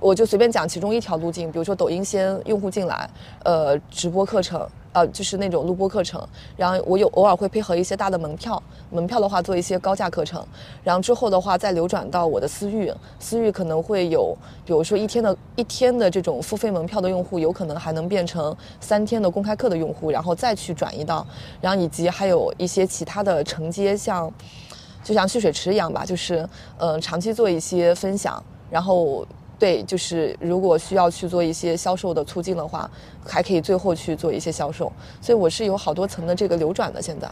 [0.00, 3.08] 我就随便讲其中一条路径，比如说抖音先用户进来，
[3.44, 6.24] 呃，直播课程，呃，就是那种录播课程，
[6.56, 10.46] 然后我有偶尔会配合一些大的门票，门票的话做一些高价课程，
[10.84, 21.26] 然后之后的话再流转到我的私域，私域可能会有，比如说一天的一天的这种付费门票的用户，有可能还能变成三天的公开课的用户，然后再去转移到，
[21.60, 24.32] 然后以及还有一些其他的承接，像
[25.02, 29.26] 就像蓄水池一样吧，就是呃长期做一些分享，然后。
[29.58, 32.88] 对，就是如果需要去做一些销售的促进的话，
[33.26, 37.02] 还可以最后去做一些销售，所以我是有好多层的这个流转的。
[37.02, 37.28] 现在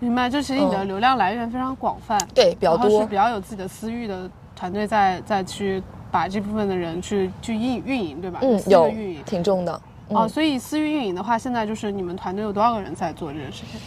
[0.00, 8.38] 明白，就其实你的嗯流量来源非常广泛，对比较多是比，较有自己的私域的团队在在去把这部分的人去去运运营，对吧？
[8.42, 9.22] 嗯，有运营。
[9.24, 9.80] 挺重的。
[10.08, 13.80] 嗯哦，所以私域运营的话，现在就是你们团队有多少个人在做这件事情？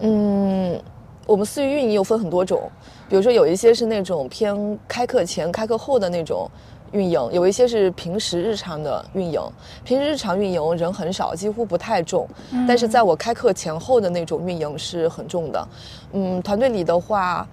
[0.00, 0.82] 嗯，
[1.26, 2.68] 我们私域运营又分很多种，
[3.08, 6.50] 比如说有一些是那种偏开课前、开课后的那种
[6.92, 9.40] 运营，有一些是平时日常的运营。
[9.84, 12.28] 平时日常运营人很少，几乎不太重，
[12.66, 15.68] 但是在我开课前后的那种运营是很重的。
[16.12, 17.46] 嗯，团队里的话，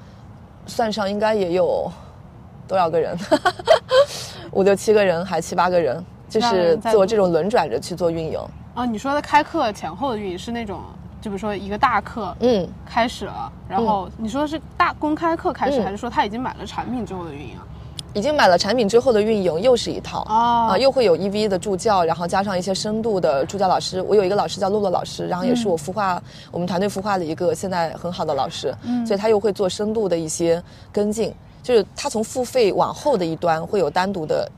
[0.65, 1.91] 算上应该也有
[2.67, 3.17] 多少个人？
[4.51, 8.39] 五六七个人，还七八个人，就是做做这种轮转着去做运营。
[8.73, 10.81] 啊，你说的开课前后的运营是那种，
[11.21, 17.67] 就比如说一个大课嗯，开始了，然后你说的是大公开课开始，嗯还是说他已经买了产品之后的运营啊？
[18.17, 24.01] 已经买了产品之后的运营又是一套哦啊，又会有 EV 的助教，然后加上一些深度的助教老师。
[24.01, 28.75] 我有一个老师叫洛洛老师，然后也是我孵化、我们团队孵化的一个现在很好的老师，
[29.05, 34.49] 所以他又会做深度的一些跟进，就是他从付费往后的一端会有单独的。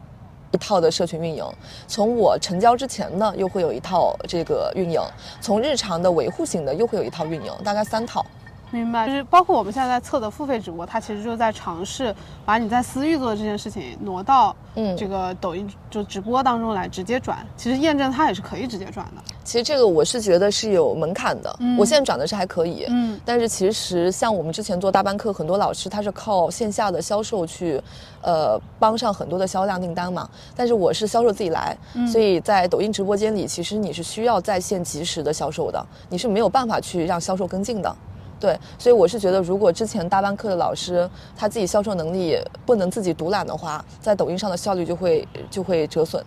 [0.51, 1.45] 一套的社群运营，
[1.87, 4.99] 从我成交之前呢，又会有一套这个运营；
[5.39, 8.25] 从日常的维护型的，又会有一套运营，大概三套。
[8.71, 12.13] 明白，就是包括我们现在在测的付费直播，它其实就在尝试
[12.45, 17.45] 把你在私域做的这件事情挪到嗯这个抖音就直播当中来直接转。
[17.57, 19.23] 其实验证它也是可以直接转的。
[19.43, 27.81] 其实这个我是觉得是有门槛的，我现在转的是还可以，嗯但是其实像我们之前做大班课，很多老师他是靠线下的销售去，
[28.21, 30.29] 呃，帮上很多的销量订单嘛。
[30.55, 31.75] 但是我是销售自己来，
[32.11, 37.95] 所以在抖音直播间里，其实你是需要在线及时的销售的，你是没有办法去让销售跟进的。
[38.39, 46.23] 对，所以我是觉得，如果之前大班课的老师他自己销售能力不能自己独揽的话，在抖音上的效率就会就会折损。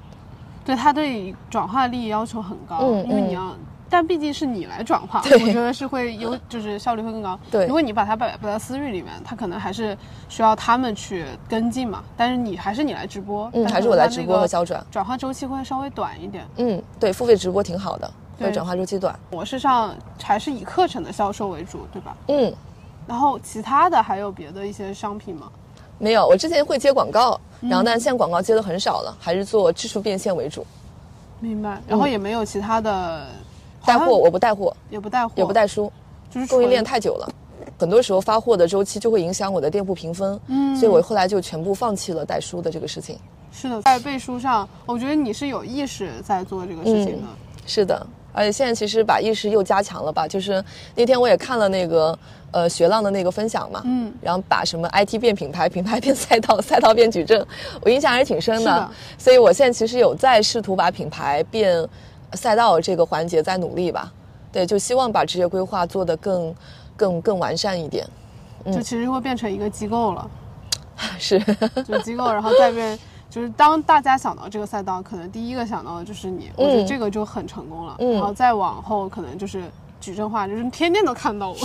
[0.64, 3.56] 对他对转化力要求很高，嗯嗯因为你要，
[3.90, 7.36] 但毕竟是你来转化， 对我觉得是会优，就是效率会更高。
[7.50, 9.96] 对如果你把它摆摆在私域里面，它可能还是
[10.28, 12.04] 需要他们去跟进嘛。
[12.16, 14.84] 但是你还是你来直播，嗯，还是我来直播和销转。
[14.88, 16.46] 转化周期会稍微短一点。
[16.58, 19.18] 嗯，对，付费直播挺好的，对会转化周期短。
[19.30, 22.16] 模式上还是以课程的销售为主，对吧？
[22.28, 22.52] 嗯，
[23.06, 25.50] 然后其他的还有别的一些商品吗？
[25.98, 30.66] 没有，我之前会接广告，然嗯后但是现在广告接的很少了，还是做支出变现为主。
[31.38, 31.80] 明白。
[31.86, 33.26] 然后也没有其他的
[33.84, 35.92] 带货我不带货，也不带货，也不带书，
[36.30, 37.28] 就是供应链太久了，
[37.78, 43.16] 很多时候发货的周期就会影响我的店铺评分，嗯所以我后来就全部放弃了带书的这个事情。
[43.52, 47.28] 是的，在背书上，我觉得你是有意识在做这个事情的。
[47.66, 50.62] 是的，而且现在其实把意识又加强了吧，就是
[50.94, 52.18] 那天我也看了那个
[52.50, 57.46] 呃学浪的那个分享嘛，嗯然后把什么 IT 变品牌，品牌变赛道，赛道变矩阵，
[57.82, 58.60] 我印象还是挺深的。
[58.60, 61.86] 是的所以我现在其实有在试图把品牌变
[62.32, 64.10] 赛道这个环节在努力吧，
[64.50, 66.54] 对，就希望把职业规划做得更
[66.96, 68.06] 更更完善一点。
[68.66, 70.30] 就其实会变成一个机构了，
[71.18, 71.38] 是，
[71.86, 72.98] 就机构，然后再变。
[73.32, 77.96] 就是当大家想到这个赛道，可能第一个想到的就是你，我觉得这个就很成功了。
[77.98, 79.64] 嗯然后再往后，可能就是
[80.02, 81.56] 矩阵化，就是天天都看到我，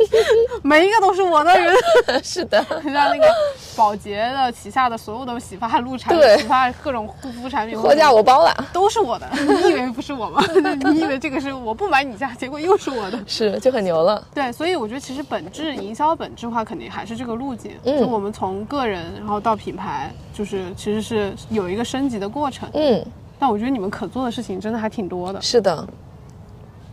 [0.62, 1.74] 每一个都是我的人。
[2.22, 3.26] 是的，像那个
[3.74, 8.54] 宝洁的旗下的所有的洗发露产对品、洗发各种护肤产品，货架我包了。
[8.72, 9.26] 都是我的。
[9.64, 10.44] 你以为不是我吗？
[10.92, 13.18] 你以为这个是我不买你家，结果又是我的。
[13.26, 14.22] 是，就很牛了。
[14.34, 22.68] 对，所以我觉得其实本质营销本质化肯定还是这个路径，嗯就我们从个人然后到品牌，就是其实是有一个升级的过程。
[22.74, 23.02] 嗯，
[23.38, 25.86] 但我觉得你们可做的事情真的还挺多的，是的，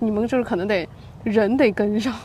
[0.06, 0.88] 你们就是可能得
[1.24, 2.13] 人得跟上。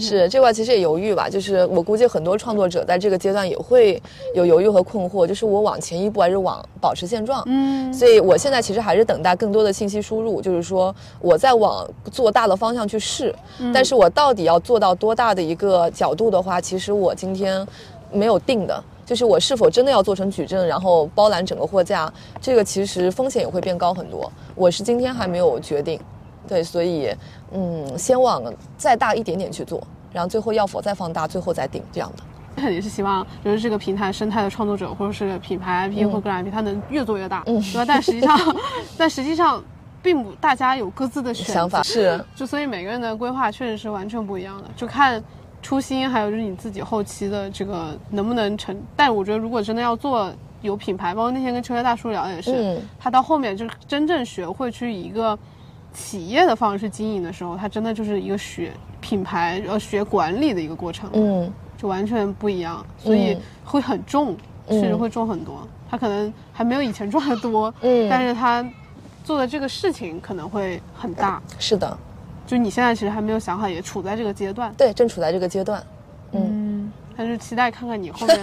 [0.00, 4.02] 是这块其实也犹豫吧，就是我估计很多创作者在这个阶段也会
[4.34, 7.40] 有犹豫和困惑，就是我往前一步还是往保持现状。
[7.46, 13.32] 嗯，所以我现在其实还是等待更多的信息输入，就是说我在往做大的方向去试，
[13.72, 17.64] 但是我到底要做到多大的一个角度的话，其实我今天
[18.10, 18.82] 没有定的。
[19.04, 24.28] 就是我是否真的要做成矩阵，然后包揽整个货架，这个其实风险也会变高很多。
[24.56, 26.00] 我是今天还没有决定，
[26.48, 27.14] 对，所以
[27.52, 28.42] 嗯，先往
[28.76, 29.82] 再大一点点去做，
[30.12, 32.22] 然后最后要否再放大，最后再顶这样的。
[32.56, 37.84] 肯定是希望，就是这个平台生态的创作者，或者是品牌 IP 或个人 IP，它能越做越大，嗯对吧？
[37.86, 38.56] 但实际上，
[38.96, 39.62] 但实际上，
[40.02, 45.22] 并不，大家有各自的选择想法是，就所以每个人的规划确实是完全不一样的，就看
[45.60, 48.74] 初心，还有就是你自己后期的这个能不能成。
[48.96, 50.32] 但我觉得，如果真的要做
[50.62, 55.38] 有品牌，包括那天跟秋叶大叔聊也是，嗯他到后面就是真正学会去以一个
[55.96, 64.36] 企业的方式经营的时候，它真的就是一个学品牌呃学管理的一个过程，嗯，就完全不一样，所以嗯会很重，
[64.68, 65.66] 嗯确实会重很多。
[65.88, 68.64] 他可能还没有以前赚的多，嗯但是他
[69.24, 71.40] 做的这个事情可能会很大。
[71.58, 71.96] 是的，
[72.46, 74.74] 就你现在其实还没有想好，也处在这个阶段。
[74.76, 75.82] 对，正处在这个阶段。
[76.32, 76.75] 嗯，
[77.16, 78.38] 但是期待看看你后面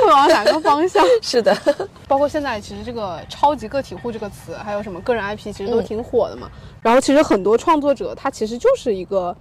[0.00, 1.04] 会往哪个方向。
[1.22, 1.56] 是的，
[2.06, 6.50] 包括现在其实这个“超级个体户”这个词，还有什么个人 IP，其实都挺火的嘛。
[6.82, 9.34] 然后其实很多创作者他其实就是一个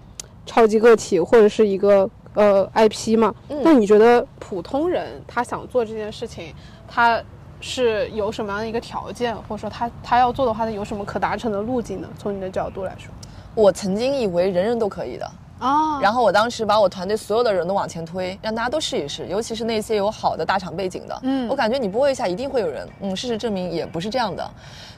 [0.46, 3.34] 超级个体或者是一个呃 IP 嘛。
[3.48, 6.54] 那你觉得普通人他想做这件事情，
[6.88, 7.22] 他
[7.60, 12.08] 是有什么样的一个条件，或者说他他要做的话，他有什么可达成的路径呢？
[12.18, 13.12] 从你的角度来说。
[13.56, 15.28] 我曾经以为人人都可以的，
[15.60, 21.20] 啊然后我当时把我团队所有的人都往前推，让大家都试一试，尤其是那些有好的大厂背景的。
[21.24, 22.88] 嗯我感觉你播一下一定会有人。
[23.02, 24.48] 嗯，事实证明也不是这样的，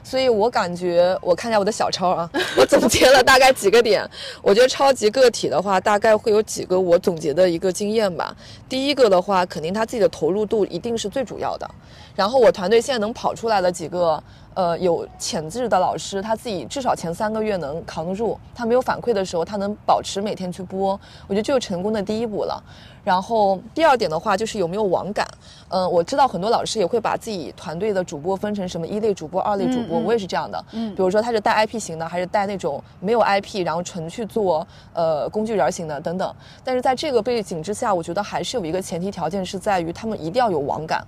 [0.04, 4.08] 所以我感觉我看一下我的小抄啊， 我总结了大概几个点。
[4.42, 8.36] 我觉得超级个体的话，大概会有几个我总结的一个经验吧。
[8.68, 11.68] 第一个的话，肯定他自己的投入度一定是最主要的。
[12.14, 14.22] 然后我团队现在能跑出来的几个。
[14.54, 22.62] 呃，有潜质的老师，他自己至少前三个月能扛得住，他没有反馈的时候，他能保持每天去播，我觉得这就成功的第一步了。
[23.02, 25.26] 然后第二点的话，就是有没有网感。
[25.68, 30.62] 嗯、我知道很多老师也会把自己团队的主播分成什么一类主播、二类主播，我也是这样的。
[30.72, 36.34] 嗯比如说他是带 IP 型的，还是带那种没有 IP，然后纯去做呃工具人型的等等。
[36.62, 41.06] 但是在这个背景之下，我觉得还是有一个前提条件是在于他们一定要有网感。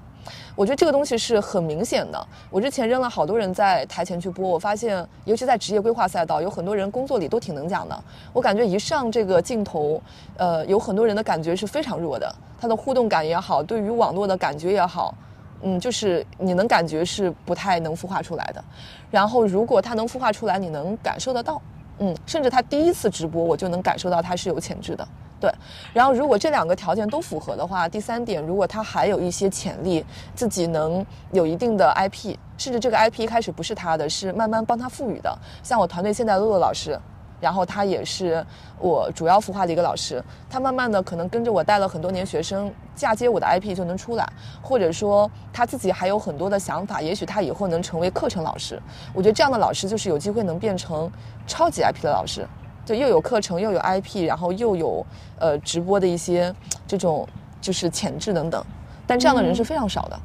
[0.55, 2.27] 我觉得这个东西是很明显的。
[2.51, 7.99] 我之前扔了好多人在台前去播，我发现，尤其在职业规划赛道，有很多人工作里都挺能讲的。
[8.33, 10.01] 我感觉一上这个镜头，
[10.37, 15.15] 呃，有很多人的感觉是非常弱的，他的互动感也好，对于网络的感觉也好，
[15.63, 18.63] 嗯，就是你能感觉是不太能孵化出来的。
[19.11, 21.61] 然后，如果他能孵化出来，你能感受得到，
[21.99, 25.07] 嗯，甚至他第一次直播，我就能感受到他是有潜质的。
[25.41, 25.53] 对，
[25.93, 30.05] 然后如果这两个条件都符合的话，第三点，如果他还有一些潜力，
[30.37, 35.37] 自己能有一定的 IP，甚至这个 IP 一开始不是他的，是慢慢帮他赋予的。
[35.61, 36.97] 像我团队现在乐乐老师，
[37.43, 38.43] 然后他也是
[38.79, 44.27] 我主要孵化的一个老师，他慢慢的可能跟着我带了很多年学生，嫁接我的 IP 就能出来，
[44.63, 48.81] 或者说他自己还有很多的想法，也许他以后能成为课程老师。
[49.13, 51.11] 我觉得这样的老师就是有机会能变成
[51.47, 52.47] 超级 IP 的老师。
[52.85, 55.07] 就又有课程，又有 IP，然后又有
[55.39, 56.53] 呃直播的一些
[56.85, 57.25] 这种
[57.61, 58.65] 就是潜质等等，
[59.07, 60.19] 但这样的人是非常少的，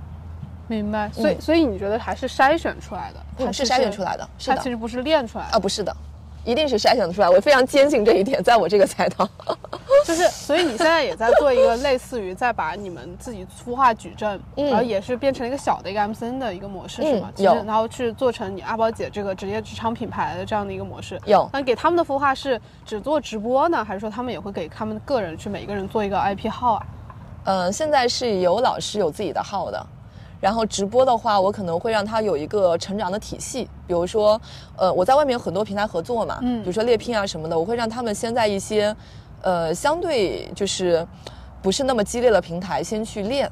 [0.67, 3.19] 明白，所以、所以你觉得还是筛选出来的？
[3.37, 5.51] 它嗯，是筛选出来的，是的它其实不是练出来的。
[5.51, 5.95] 啊，不是的，
[6.43, 9.27] 一定是筛选出来，我非常坚信这一点，在我这个赛道。
[10.05, 17.43] 就是，所以你现在也在做一个类似于在把你们自己孵化矩阵，嗯然后也是变成了一个小的一个 MCN 的一个模式，是吗嗯？
[17.43, 21.19] 有然后去做成你阿宝姐这个职业职场品牌的这样的一个模式。
[21.25, 26.85] 有那给他们的孵化是只做直播呢，还是说他们也会给他们个人去每一个人做一个 IP 号啊？
[27.45, 29.85] 嗯，现在是有老师有自己的号的，
[30.39, 34.39] 然后直播的话，我可能会让他有一个成长的体系，比如说，
[34.75, 38.95] 呃，我在外面有很多平台合作嘛，嗯比如说猎聘啊什么的，我会让他们先在一些，
[39.41, 41.05] 呃，相对就是
[41.61, 43.49] 不是那么激烈的平台先去练，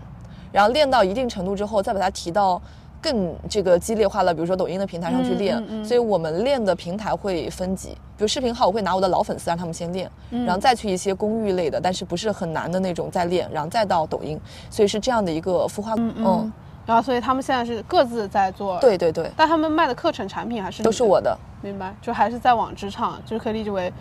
[0.51, 2.61] 然后练到一定程度之后，再把它提到。
[3.01, 15.93] 更这个激烈化了，比如说抖音的平台上去练，嗯嗯嗯所以我们练的平台会分级，比如视频号，我会拿我的老粉丝让他们先练，嗯然后再去一些公寓类的，但是不是很难的那种再练，然后再到抖音，所以是这样的一个孵化。
[15.97, 16.53] 嗯嗯，
[16.86, 21.38] 然后所以他们现在是各自在做，，对对对，但他们卖的课程产品还是都是我的。
[21.61, 23.91] 明白，就还是在往职场，就是可以理解为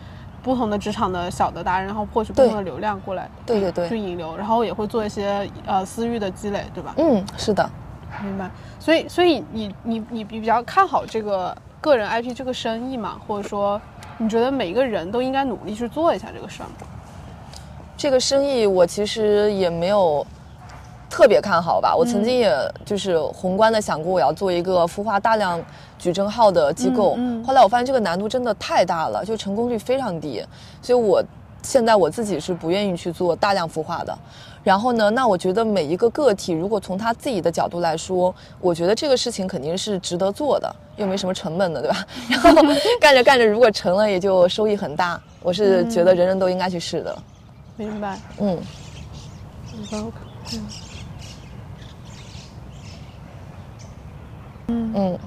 [0.42, 6.92] 不同的职场的小的达人，然后获取不同的流量过来，对对对去引流，然后也会做一些呃私域的积累，对吧？
[6.98, 7.68] 嗯，是的。
[8.22, 8.50] 明白。
[8.78, 13.18] 所以，所以你你你你比较看好这个个人 IP 这个生意嘛？
[13.26, 13.80] 或者说，
[14.18, 16.86] 你觉得每一个人都应该努力去做一下这个事儿吗？
[17.96, 20.24] 这个生意我其实也没有
[21.14, 21.94] 特别看好吧。
[21.94, 22.52] 我曾经也
[22.84, 25.62] 就是宏观的想过，我要做一个孵化大量
[25.96, 27.16] 矩阵号的机构。
[27.46, 30.44] 后来我发现这个难度真的太大了，就成功率非常低，
[30.82, 31.22] 所以我
[31.62, 34.18] 现在我自己是不愿意去做大量孵化的。
[34.64, 42.06] 然后呢，那我觉得每一个个体，如果从他自己的角度来说，我觉得这个事情肯定是值得做的，又没什么成本的，对吧？
[42.28, 42.50] 然后
[43.00, 45.20] 干着干着，如果成了，也就收益很大。
[45.42, 47.16] 我是觉得人人都应该去试的。
[47.76, 48.18] 明白。
[48.40, 48.58] 嗯。
[49.92, 50.12] 嗯，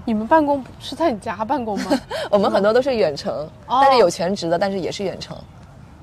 [0.05, 1.91] 你们办公是在你家办公吗？
[2.31, 3.33] 我们很多都是远程，
[3.67, 5.35] 哦但是有全职的，但是也是远程。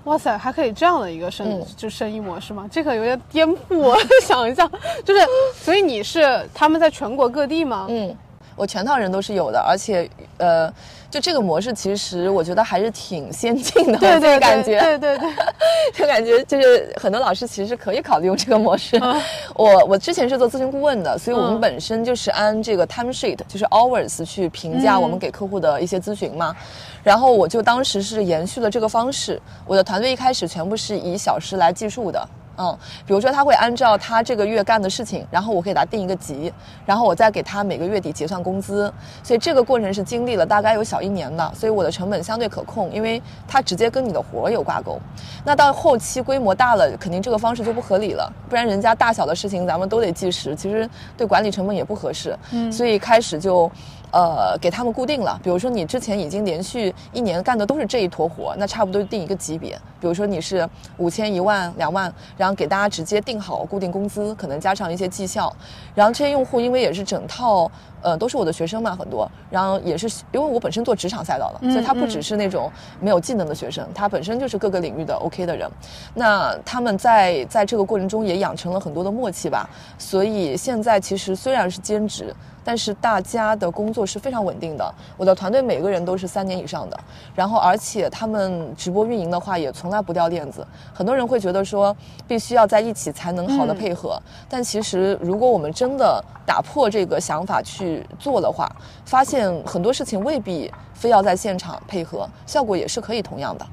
[0.05, 2.69] 哇塞，还可以这样的一个生、嗯就生意模式吗？
[2.71, 4.71] 这个有点颠覆我想一下，
[5.03, 5.21] 就是
[5.55, 7.87] 所以你是他们在全国各地吗？
[7.89, 8.15] 嗯，
[8.55, 10.09] 我全套人都是有的，而且
[10.45, 10.73] 呃，
[11.11, 15.31] 就这个模式，其实我觉得还是挺先进的，我自己对 对感觉，对对对，
[15.95, 19.01] 就感觉就是很多老师其实是可以考虑用这个模式。
[19.57, 26.55] 我我之前是做咨询顾问的，所以我们嗯本身就是按这个 time sheet，就是 hours 去评价嗯我们给客户的一些咨询嘛。
[27.03, 32.29] 然后我就当时是延续了这个方式，我的团队一开始全部是以小时来计数的。
[32.57, 32.77] 嗯，
[33.07, 36.53] 比如说他会按照他这个月干的事情，然后我给他定一个级，
[36.87, 38.93] 然后我再给他每个月底结算工资，
[39.23, 44.99] 所以这个过程是经历了大概有小一年的，所以我的成本相对可控，因为它直接跟你的活儿有挂钩。
[45.45, 52.37] 那到后期规模大了，肯定这个方式就不合理了，不然人家大小的事情咱们都得计时，其实对管理成本也不合适。
[52.53, 53.71] 嗯，所以开始就。
[54.15, 59.77] 呃，给他们固定了，比如说你之前已经连续一年干的都是这一坨活，那差不多定一个级别。
[60.01, 65.53] 比如说你是五千、一万、两万，然后给大家直接定好固定工资，可能加上一些绩效。
[65.97, 67.69] 然后这些用户因为也是整套，
[68.03, 75.69] 呃，都是我的学生嘛，很多，然后也是因为我本身做职场赛道的，所以他不只是那种没有技能的学生，他本身就是各个领域的 OK 的人。
[76.15, 82.33] 那他们在在这个过程中也养成了很多的默契吧，所以现在其实虽然是兼职。
[82.65, 86.99] 但是大家的工作是非常稳定的，我的团队每个人都是三年以上的，
[87.35, 90.67] 然后而且他们直播运营的话也从来不掉链子。
[90.93, 91.95] 很多人会觉得说
[92.27, 98.71] 必须要在一起才能好的配合，但其实如果我们真的打破这个想法去做的话，
[99.05, 103.67] 发现很多事情未必非要在现场配合，效果也是可以同样的。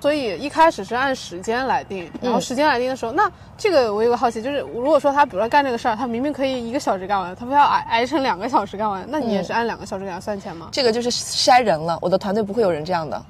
[0.00, 10.68] 所以一开始是按时间来定，然后嗯时间来定的时候，那这个我有个好奇，就是如果说他比如说干这个事儿，他明明可以一个小时干完，他非要挨挨成两个小时干完，那你也是按两个小时给他算钱吗？
[10.70, 13.20] 这个就是筛人了，我的团队不会有人这样的。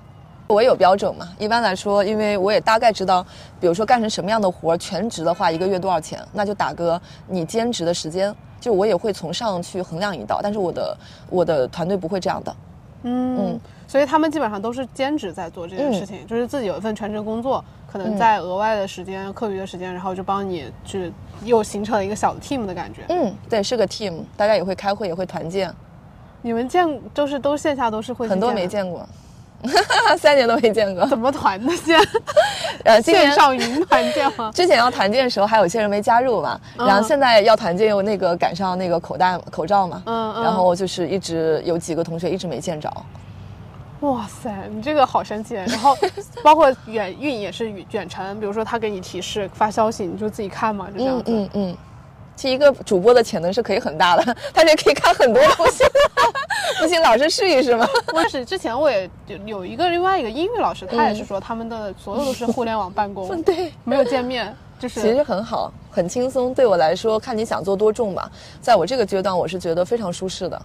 [0.46, 1.28] 我有标准嘛？
[1.38, 3.22] 一般来说，因为我也大概知道，
[3.60, 10.40] 比如说干成什么样的活儿，全职的话一个月多少钱，那就打个你兼职的时间，就我也会从上去衡量一道。
[10.42, 10.96] 但是我的
[11.28, 12.56] 我的团队不会这样的。
[13.02, 21.10] 嗯嗯所以他们基本上都是兼职在做这件事情，就是自己有一份全职工作，可能在额外的时间、课余的时间，然后就帮你去
[21.42, 23.00] 又形成了一个小的 team 的感觉。
[23.08, 25.74] 嗯，对，是个 team，大家也会开会，也会团建，
[26.42, 29.08] 你们见就是都线下都是会去很多没见过，
[30.18, 31.06] 三年都没见过。
[31.06, 31.98] 怎么团的线？
[32.84, 34.52] 呃，线上云团建吗？
[34.54, 42.92] 之前要团建的时候，还有一些人没加入嘛，然后嗯现在要团建又那个赶上那个口袋口罩嘛，嗯嗯然后就是一直有几个同学一直没见着。
[44.00, 45.54] 哇塞，你这个好神奇！
[45.66, 45.96] 然后
[46.42, 51.32] 包括远运也是远程，比如说他给你提示发消息，你就自己看嘛，就这样嗯子。
[51.32, 51.76] 嗯嗯，
[52.36, 55.82] 其实一个主播的潜能是可以很大的， 他是可以看很多东西。
[56.80, 57.88] 不信，老师试一试吗？
[58.12, 66.54] 我是之前我也有有一个另外一个英语老师，他也是说他们的所有都是互联网办公，对，没有见面，就是其实很好，很轻松。
[66.54, 68.30] 对我来说，看你想做多重吧。
[68.60, 70.62] 在我这个阶段，我是觉得非常舒适的。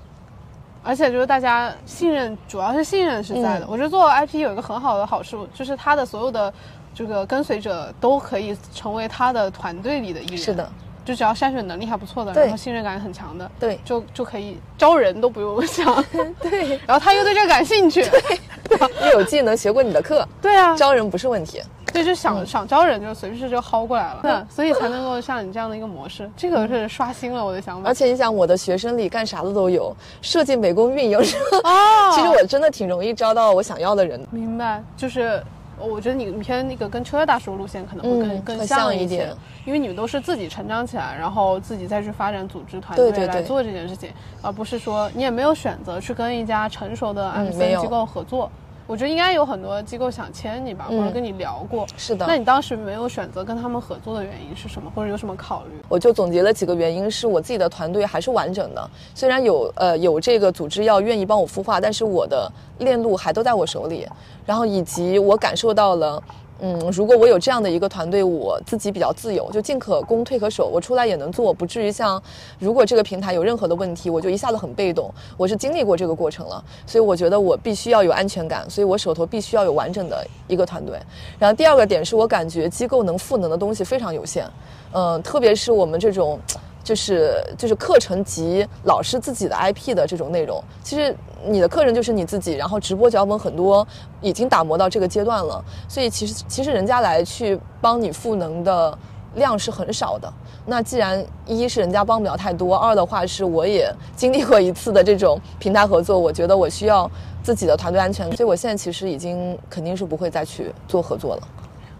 [0.83, 3.65] 而且就是大家信任，主要是信任是在的。
[3.65, 3.67] 嗯。
[3.69, 6.53] 我觉得做 IP 有一个很好的好处，就是他的所有的
[6.93, 10.37] 这个跟随者都可以成为他的团队里的一员。
[10.37, 10.69] 是的，
[11.05, 13.79] 就只要筛选能力还不错的，然后信任感很强的，对。
[13.85, 16.03] 就就可以招人都不用想。
[16.41, 18.39] 对， 然后他又对这感兴趣，对。
[19.05, 21.61] 又有技能，学过你的课，对啊，招人不是问题。
[21.93, 27.87] 对，就想、想招人就随时就薅过来了，嗯对，所以才能够像你这样的一个模式，这个是刷新了我的想法。
[27.87, 31.17] 而且你想，我的学生里干啥的都有，设计、美工、运营，
[31.63, 34.19] 哦， 其实我真的挺容易招到我想要的人。
[34.31, 35.41] 明白，就是
[35.79, 39.35] 我觉得你偏那个跟秋叶大叔路线可能会更、嗯更像一点，
[39.65, 44.09] 因为你们都是自己成长起来，然后自己再去发展组织团队来做这件事情，
[44.41, 48.49] 而不是说你也没有选择去跟一家成熟的嗯没 MCN 机构合作。
[48.85, 51.85] 我觉得应该有很多机构想签你吧，或者跟你聊过。
[51.97, 55.71] 是的那你当时没有选择跟他们合作的原因是什么，或者有什么考虑？
[55.87, 64.07] 我就总结了几个原因，是我自己的团队还是完整的，虽然有呃有这个组织要愿意帮我孵化，但是我的链路还都在我手里，
[64.45, 66.21] 然后以及我感受到了。
[66.65, 72.23] 嗯，如果我有这样的一个团队，我自己比较自由，就进可攻退可守，我出来也能做，不至于像
[72.57, 75.13] 如果这个平台有任何的问题，我就一下子很被动。
[75.35, 80.97] 我是经历过这个过程了，所以我觉得我必须要有安全感，所以我手头必须要有完整的一个团队。
[81.37, 84.49] 然后第二个点是我感觉机构能赋能的东西非常有限，
[84.93, 86.39] 嗯、特别是我们这种。
[86.83, 91.15] 就是就是课程及老师自己的 IP 的这种内容，其实
[91.45, 93.87] 你的课程就是你自己，然后直播脚本很多
[94.21, 98.97] 已经打磨到这个阶段了，所以其实其实人家来去帮你赋能的
[99.35, 100.31] 量是很少的。
[100.65, 107.09] 那既然一是人家帮不了太多，二的话是我也经历过一次的这种平台合作，我觉得我需要
[107.41, 111.47] 自己的团队安全，所以我现在其实已经肯定是不会再去做合作了。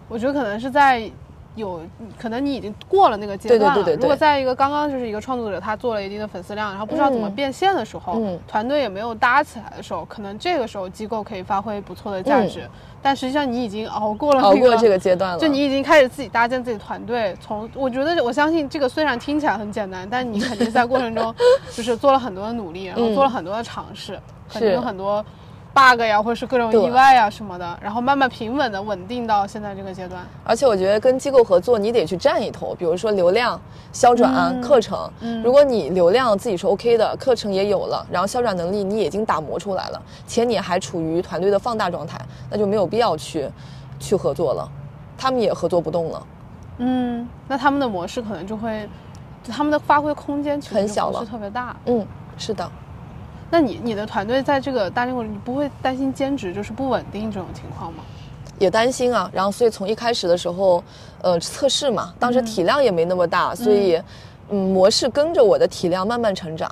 [0.08, 1.10] 我觉得可能是在
[1.56, 1.80] 有，
[2.18, 3.74] 可能你已经过了那个阶段了。
[3.76, 12.68] 对对对对对如果在一个刚刚就是一个创作者，他做了一定的粉丝量，然后不知道怎么嗯变现的时候，嗯团队也没有搭起来的时候，可能这个时候机构可以发挥不错的价值。
[13.00, 21.34] 但实际上你已经熬过了、那个，嗯熬过这个阶段了，就你已经开始自己搭建自己团队，从我觉得我相信这个虽然听起来很简单，但你肯定在过程中
[21.70, 25.22] 就是做了很多的努力，然后做了很多的尝试，肯定有很多
[25.74, 30.24] bug 呀，或者是各种意外呀什么的，然后慢慢平稳的稳定到现在这个阶段。
[30.44, 33.60] 而且我觉得跟机构合作，你得去占一头，比如说流量、
[33.92, 35.10] 销转、嗯课程。
[35.42, 42.18] 如果你流量自己是 OK 的，课程也有了，然后销转能力你已经打磨出来了，且你还处于团队的放大状态，
[42.48, 43.50] 那就没有必要去
[43.98, 44.70] 去合作了，
[45.18, 46.26] 他们也合作不动了。
[46.78, 48.88] 嗯，那他们的模式可能就会，
[49.42, 51.74] 就他们的发挥空间其实不很小了是特别大。
[51.86, 52.06] 嗯，
[52.36, 52.70] 是的。
[53.50, 58.02] 那你你的团队在这个搭建过程，你不会担心兼职就是不稳定这种情况吗？
[58.58, 60.82] 也担心啊，然后所以从一开始的时候，
[61.22, 64.00] 呃，测试嘛，当时体量也没那么大，所以，
[64.48, 66.70] 嗯，模式跟着我的体量慢慢成长，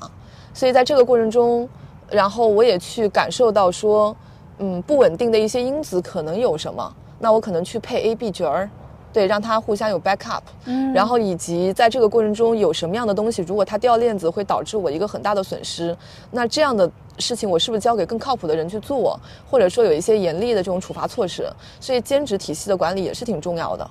[0.55, 1.69] 所以在这个过程中，
[2.09, 4.17] 然后我也去感受到说，
[4.59, 8.71] 嗯，不稳定的一些因子可能有什么，那我可能去配 A、B 角儿。
[9.13, 15.97] 对，让他互相有 backup，嗯然后以及在这个过程中有什么样的东西，如果他掉链子会导致我一个很大的损失，
[16.31, 19.19] 那这样的事情我是不是交给更靠谱的人去做，
[19.51, 21.47] 或者说有一些严厉的这种处罚措施？
[21.81, 23.91] 所以兼职体系的管理也是挺重要的。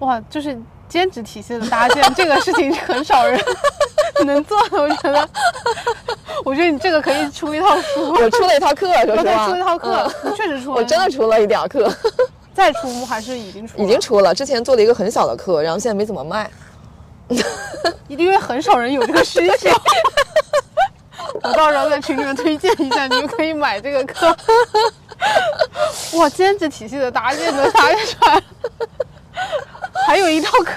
[0.00, 3.40] 哇，就是兼职体系的搭建这个事情是很少人
[4.26, 5.28] 能做的，我觉得。
[6.44, 10.76] 我觉得你这个可以出一套书，我出了一套课，说实再话，出一套课嗯，确实出了。
[10.76, 11.88] 我真的出了一点儿课，
[12.54, 13.06] 再出吗？
[13.06, 13.78] 还是已经出？
[13.82, 14.34] 已经出了。
[14.34, 16.50] 之前做了一个很小的课，然后现在没怎么卖。
[18.08, 19.70] 因为很少人有这个需求。
[21.42, 24.36] 我到时候在群里面推荐一下，你们可以买这个课。
[26.14, 28.42] 哇，兼职体系的搭建都搭建出来了，
[30.06, 30.74] 还有一套课，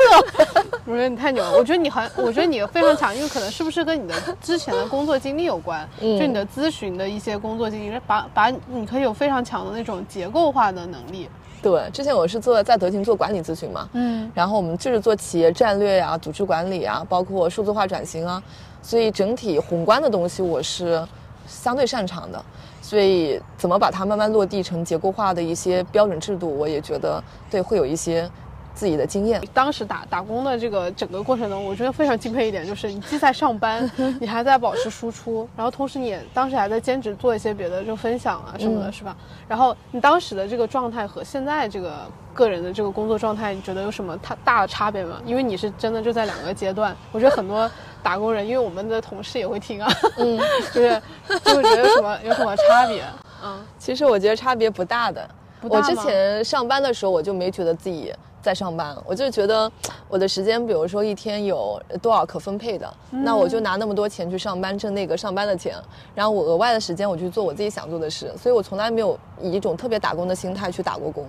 [0.85, 1.51] 我觉得你太牛了。
[1.51, 5.87] 我觉得你很，我觉得你非常强，因为可能是不是跟你的之前的工作经历有关？
[5.99, 11.29] 嗯就你的咨询的一些工作经历，把把你可以有非常强的那种结构化的能力。
[11.65, 18.39] 对，之前我是做在德勤做管理咨询嘛，嗯，然后我们就是做企业战略呀、组织管理啊，包括数字化转型啊，
[18.83, 21.03] 所以整体宏观的东西我是
[21.47, 22.39] 相对擅长的。
[22.83, 28.29] 所以怎么把它慢慢落地成结构化的一些标准制度，我也觉得对会有一些
[28.75, 29.41] 自己的经验。
[29.53, 33.89] 当时打打工的这个整个过程中，我觉得非常敬佩一点，就是你既在上班，
[34.21, 39.15] 你还在保持输出，然后同时你也当时还在兼职做一些别的就分享啊什么的，嗯是吧？
[39.47, 41.93] 然后你当时的这个状态和现在这个
[42.33, 45.21] 个人的这个工作状态，你觉得有什么太大的差别吗？
[45.25, 47.69] 因为你是真的就在两个阶段，我觉得很多
[48.03, 50.37] 打工人，因为我们的同事也会听啊，嗯，
[50.73, 51.01] 就是
[51.43, 53.03] 就会觉得有什么有什么差别？
[53.43, 55.27] 嗯，其实我觉得差别不大的。
[55.61, 58.13] 我之前上班的时候，我就没觉得自己
[58.45, 59.71] 在上班，我就觉得
[60.07, 65.75] 我的时间，比如说一天有多少可分配的，那我就拿那么多钱去上班，挣那个上班的钱，
[66.13, 71.25] 然后我额外的时间我去做我自己想做的事，所以我从来没有以一种特别打工的心态去打过工。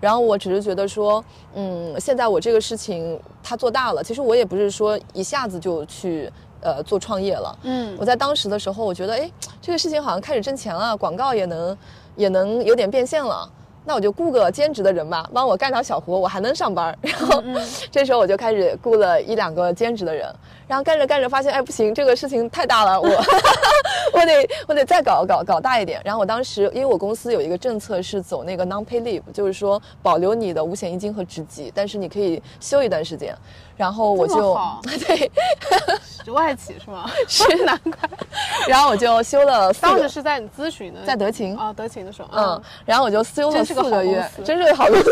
[0.00, 7.58] 然后我只是觉得说，嗯，现在我这个事情它做大了，其实我也不是说一下子就去呃做创业了。
[7.64, 9.28] 嗯，我在当时的时候，我觉得哎，
[9.60, 11.76] 这个事情好像开始挣钱了，广告也能
[12.14, 13.50] 也能有点变现了。
[13.84, 16.96] 那我就雇个兼职的人吧，帮我干点小活，我还能上班。
[17.02, 17.42] 然后
[17.90, 20.32] 这时候我就开始雇了一两个兼职的人，
[20.72, 23.06] 然后干着干着发现，哎，不行，这个事情太大了，我
[24.14, 26.00] 我得我得再搞搞搞大一点。
[26.02, 33.36] 然后我当时因为我公司有一个政策是走那个 non pay leave，就是说保留你的五险一金和职级，但是你可以休一段时间。
[33.76, 34.58] 然后我就
[35.06, 35.30] 对，
[36.32, 37.10] 外企是吗？
[37.28, 37.92] 是难怪。
[38.66, 45.10] 然后我就休了，当时是在你咨询的，在德勤啊，德勤的时候，嗯，然后我就休了四个月，真是个好公司。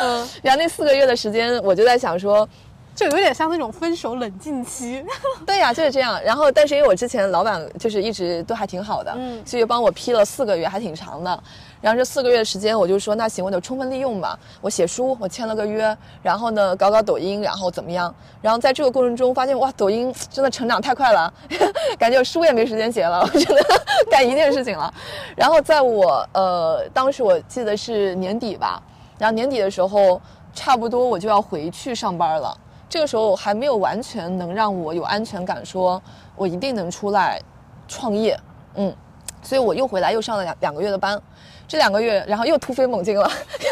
[0.00, 2.48] 嗯，然后那四个月的时间，我就在想说。
[2.94, 5.04] 就有点像那种分手冷静期，
[5.46, 6.20] 对呀，就是这样。
[6.22, 11.42] 然后，但是因为我之前老板就是一直都还挺好的，嗯，所以帮我批了四个月，还挺长的。
[11.80, 14.38] 然后这四个月的时间，我就说那行，我就充分利用吧。
[14.60, 18.14] 我写书，我签了个约，然后呢搞搞抖音，然后怎么样？
[18.40, 21.32] 然后在这个过程中发现，哇，抖音真的成长太快了，
[21.98, 23.64] 感觉书也没时间写了，我觉得
[24.08, 24.92] 干一件事情了。
[25.34, 28.80] 然后在我呃当时我记得是年底吧，
[29.18, 30.20] 然后年底的时候，
[30.54, 32.56] 差不多我就要回去上班了。
[32.92, 36.00] 这个时候还没有完全能让我有安全感，说
[36.36, 37.40] 我一定能出来
[37.88, 38.38] 创业，
[38.74, 38.94] 嗯，
[39.42, 41.18] 所以我又回来又上了两两个月的班，
[41.66, 43.26] 这两个月然后又突飞猛进了，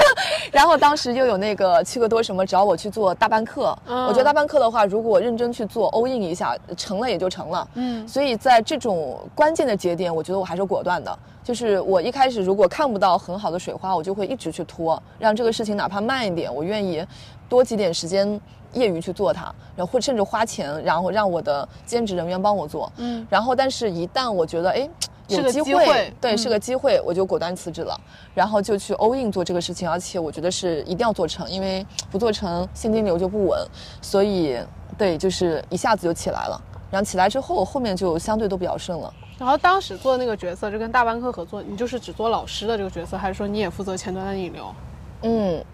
[0.50, 17.06] 然后当时又有那个七个多什么找我去做大班课，我觉得大班课的话，如果认真去做，all in 一下，成了也就成了，嗯，所以在这种关键的节点，我觉得我还是果断的，就是我一开始如果看不到很好的水花，我就会一直去拖，让这个事情哪怕慢一点，我愿意
[17.50, 18.40] 多挤点时间。
[18.72, 19.44] 业余去做它，
[19.76, 22.90] 然后或甚至花钱，然后让我的兼职人员帮我做。
[22.96, 24.88] 嗯，然后但是，一旦我觉得哎
[25.28, 27.98] 有机会，对，是个机会，我就果断辞职了，
[28.34, 33.64] 然后就去 all in 做这个事情，而且我觉得是一定要做成，因为不做成现金流就不稳，
[34.02, 34.58] 所以
[34.98, 36.60] 对，就是一下子就起来了。
[36.90, 39.14] 然后起来之后，后面就相对都比较顺了。
[39.38, 44.74] 然后当时做的那个角色，就跟大班课合作，你就是只做老师的这个角色，还是说你也负责前端的引流？
[45.22, 45.64] 嗯。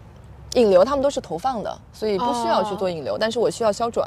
[0.57, 4.07] 引流他们都是投放的，所以不需要去做引流，但是我需要销转。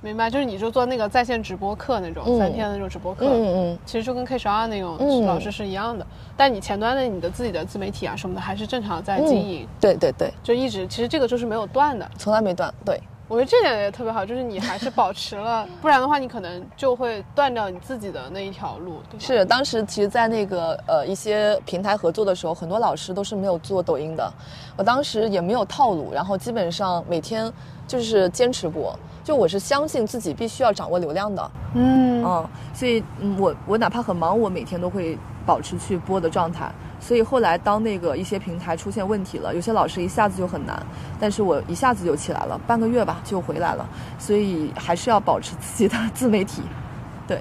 [0.00, 6.06] 明白，就是你就做那个在线直播课那种三天的那种直播课，嗯嗯，其实就跟 K 十二那种老师是一样的。
[6.36, 9.66] 但你前端的你的自己的自媒体啊什么的，还是正常在经营。
[9.80, 12.72] 对对对，就一直其实这个就是没有断的，从来没断。
[12.84, 13.00] 对。
[13.26, 19.00] 我觉得这点也特别好，就是你还是保持了，不然的话你可能就会断掉你自己的那一条路。
[19.18, 24.30] 是，当时其实，在那个呃一些平台合作的时候，很多老师都是没有做抖音的，
[24.76, 27.50] 我当时也没有套路，然后基本上每天
[27.86, 28.94] 就是坚持播，
[29.24, 31.50] 就我是相信自己必须要掌握流量的。
[31.74, 36.70] 嗯，嗯，所以嗯我我哪怕很忙，我每天都会保持去播的状态。
[37.06, 40.82] 所以后来，当那个一些平台出现问题了，有些老师一下子就很难，
[41.20, 43.86] 但是我一下子就起来了，半个月吧就回来了。
[44.18, 46.62] 所以还是要保持自己的自媒体，
[47.26, 47.38] 对。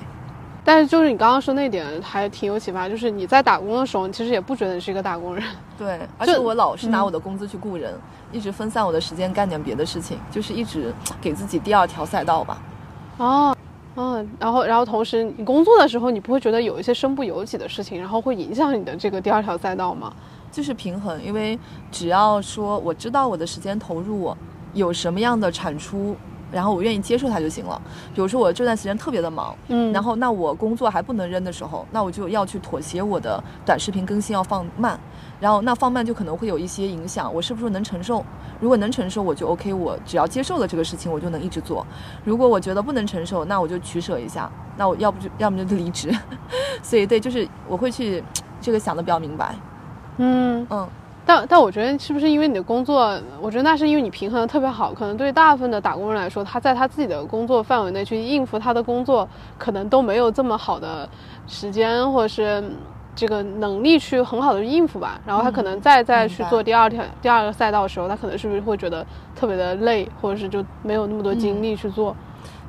[0.65, 5.41] 但是就是你刚刚说那点还挺有启发，就是你在打工的时候，你其实也不觉得你是一个打工人。
[5.77, 7.93] 对， 而且我老是拿我的工资去雇人，
[8.33, 12.61] 一直分散我的时间干点别的事情，就是一直给自己第二条赛道吧。
[13.17, 13.55] 哦。
[13.95, 20.11] 嗯，然后，然后同时，你工作的时候，你不会觉得有一些身不由己的事情，然后会影响你的这个第二条赛道吗？
[20.51, 21.57] 就是平衡，因为
[21.91, 24.35] 只要说我知道我的时间投入
[24.73, 26.15] 有什么样的产出。
[26.53, 27.81] 然后我愿意接受它就行了。
[28.13, 34.99] 比如说我这段时间特别的忙，嗯，然后那我工作还不能扔的时候，那我就要去妥协我的短视频更新要放慢，
[35.39, 38.23] 然后那放慢就可能会有一些影响，我是不是能承受？
[38.59, 41.85] 如果能承受，我就 OK，我只要接受了这个事情，我就能一直做。
[42.23, 46.15] 如果我觉得不能承受，那我就取舍一下，那我要不就要么就离职。
[46.81, 48.23] 所以对，就是我会去
[48.61, 49.55] 这个想的比较明白。
[50.17, 50.87] 嗯嗯。
[51.25, 53.17] 但但我觉得是不是因为你的工作？
[53.41, 54.93] 我觉得那是因为你平衡的特别好。
[54.93, 61.07] 可能对于大部分的打工人来说，他在他自己的工作范围内去应付他的工作，可能都没有这么好的
[61.47, 62.63] 时间或者是
[63.15, 65.19] 这个能力去很好的应付吧。
[65.25, 69.05] 然后他可能再再去做第二条第二个赛道的时候，他可能是不是会觉得
[69.35, 72.15] 特别的累，或者是就没有那么多精力去做。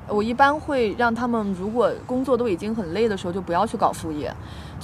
[0.06, 4.30] 我一般会让他们，如果工作都已经很累的时候，就不要去搞副业，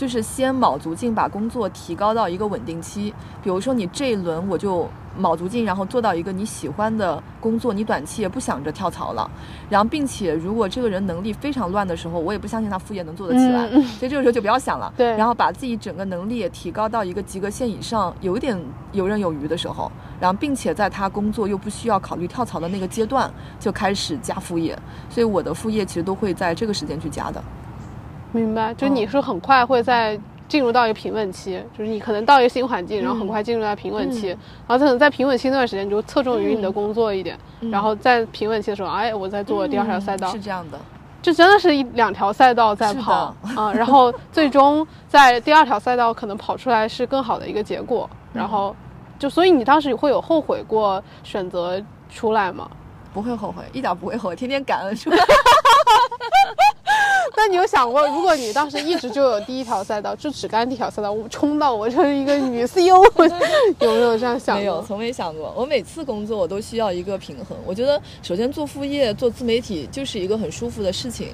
[0.01, 3.13] 就是先卯足劲把工作提高到一个稳定期。
[3.43, 9.31] 比如说你这一轮我就卯足劲，然后做到一个你喜欢的工作，你短期也不想着跳槽了。
[9.69, 13.69] 然后，并且如果这个人能力非常乱的时候，我也不相信他副业能做得起来。
[13.99, 14.91] 所以这个时候就不要想了。
[14.97, 18.59] 对然后把自己整个能力也提高到一个及格线以上，有一点
[18.93, 24.79] 游刃有余的时候，然后并且在他工作又不需要考虑跳槽的那个阶段，就开始加副业。
[25.11, 27.45] 所以我的副业其实都会在这个时间去加的。
[28.33, 30.19] 明白，就你是很快会在
[30.49, 34.39] 进入到一个平稳期，就是你可能到一个新环境，然后很快进入到平稳期，嗯。
[34.69, 37.71] 然后可能在平稳期那段时间，你就侧重于你的工作一点，嗯。
[37.71, 40.79] 然后在平稳期的时候，哎，我在做第二条赛道，是这样的。
[41.23, 48.75] 这真的是一两条赛道在跑啊，然后最终在第二条赛道可能跑出来是更好的一个结果，然后
[49.19, 51.79] 就所以你当时会有后悔过选择
[52.09, 52.71] 出来吗？
[53.13, 55.19] 不会后悔，一点不会后悔，天天感恩出来。
[57.37, 63.03] 那你有想过，如果你当时一直就有第一条赛道，就只干第一条赛道，我冲到我成一个女 CEO，
[63.79, 64.61] 有没有这样想过？
[64.61, 65.53] 没有，从没想过。
[65.57, 67.57] 我每次工作我都需要一个平衡。
[67.65, 71.29] 我觉得首先做副业、做自媒体就是一个很舒服的事情，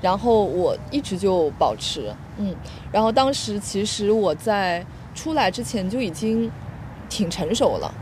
[0.00, 2.54] 然后我一直就保持，嗯。
[2.90, 4.84] 然后当时其实我在
[5.14, 6.50] 出来之前就已经
[7.08, 7.92] 挺成熟了，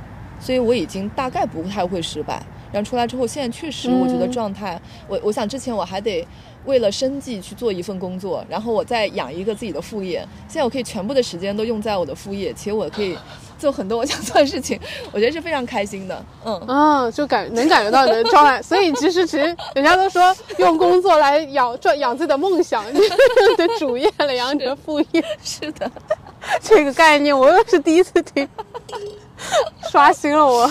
[0.41, 2.43] 所以我已经大概不太会失败。
[2.73, 6.27] 然后出来之后，现在确实我觉得嗯状态，我我想之前我还得
[6.65, 10.27] 为了生计去做一份工作，然后我再养一个自己的副业。
[10.49, 13.17] 现在我可以全部的时间都用在我的副业，且我可以
[13.59, 14.79] 做很多我想做的事情，
[15.13, 16.25] 我觉得是非常开心的。
[16.45, 22.99] 嗯，啊，就感能感觉到你的状态，所以其实其实人家都说用工作来养赚养自己的梦想， 你
[23.57, 25.91] 的主业来养你的副业， 是的，
[26.61, 28.49] 这个概念我又是第一次听，
[29.91, 30.71] 刷新了我。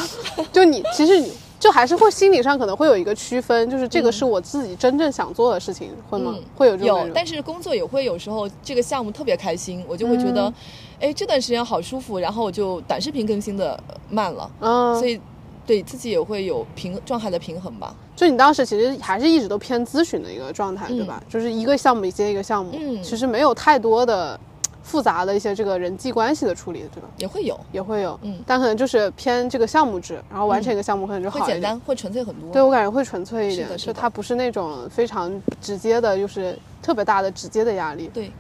[0.51, 1.31] 就你其实你
[1.61, 6.33] 就还是会心理上可能会有一个区分，就是这个是我自己真正想做的事情，会吗？
[6.35, 10.53] 嗯会有这种有但是工作也会有时候这个项目特别开心，我就会觉得，嗯
[11.01, 15.21] 哎、这段时间好舒服，然后我就短视频更新的慢了，嗯，所以
[15.67, 17.95] 对自己也会有平状态的平衡吧。
[18.15, 21.21] 就你当时其实还是一直都偏咨询的一个状态，嗯对吧？
[21.29, 24.39] 就是一个项目接一个项目，嗯其实没有太多的
[24.83, 27.07] 复杂的一些这个人际关系的处理，对吧？
[27.17, 31.47] 也会有，也会有，嗯但可能就是偏这个项目制，然后完成一个项目可能就好一点。
[31.47, 32.51] 会简单，会纯粹很多。
[32.51, 38.09] 对我感觉会纯粹一点，是的是的就它不是那种非常直接的，就是特别大的直接的压力。
[38.13, 38.31] 对，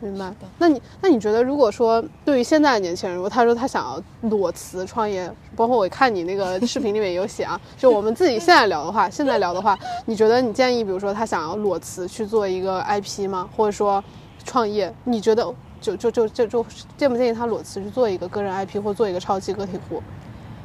[0.00, 0.32] 明白。
[0.58, 13.48] 那你那你觉得，如果说对于现在的年轻人，如果他说他想要裸辞创业，包括我看你那个视频里面有写啊， 就我们自己现在聊的话，现在聊的话，你觉得你建议，比如说他想要裸辞去做一个 IP 吗？
[13.56, 14.02] 或者说
[14.44, 16.66] 创业，你觉得就就就就就
[16.96, 20.02] 建不建议他裸辞去做一个个人 IP 或做一个超级个体户？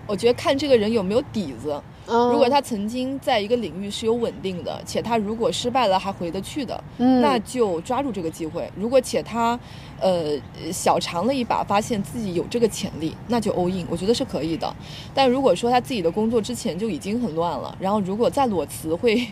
[0.07, 1.81] 我觉得看这个人有没有底子。
[2.07, 8.69] 嗯，如果他曾经在一个领域是有稳定的，且他如果失败了还回得去的，嗯那就抓住这个机会。
[8.75, 9.57] 如果且他，
[10.01, 10.37] 呃，
[10.73, 14.75] 小尝了一把，发现自己有这个潜力，那就 all in，我觉得是可以的。
[15.13, 19.25] 但如果说他自己的工作之前就已经很乱了，然后如果再裸辞会，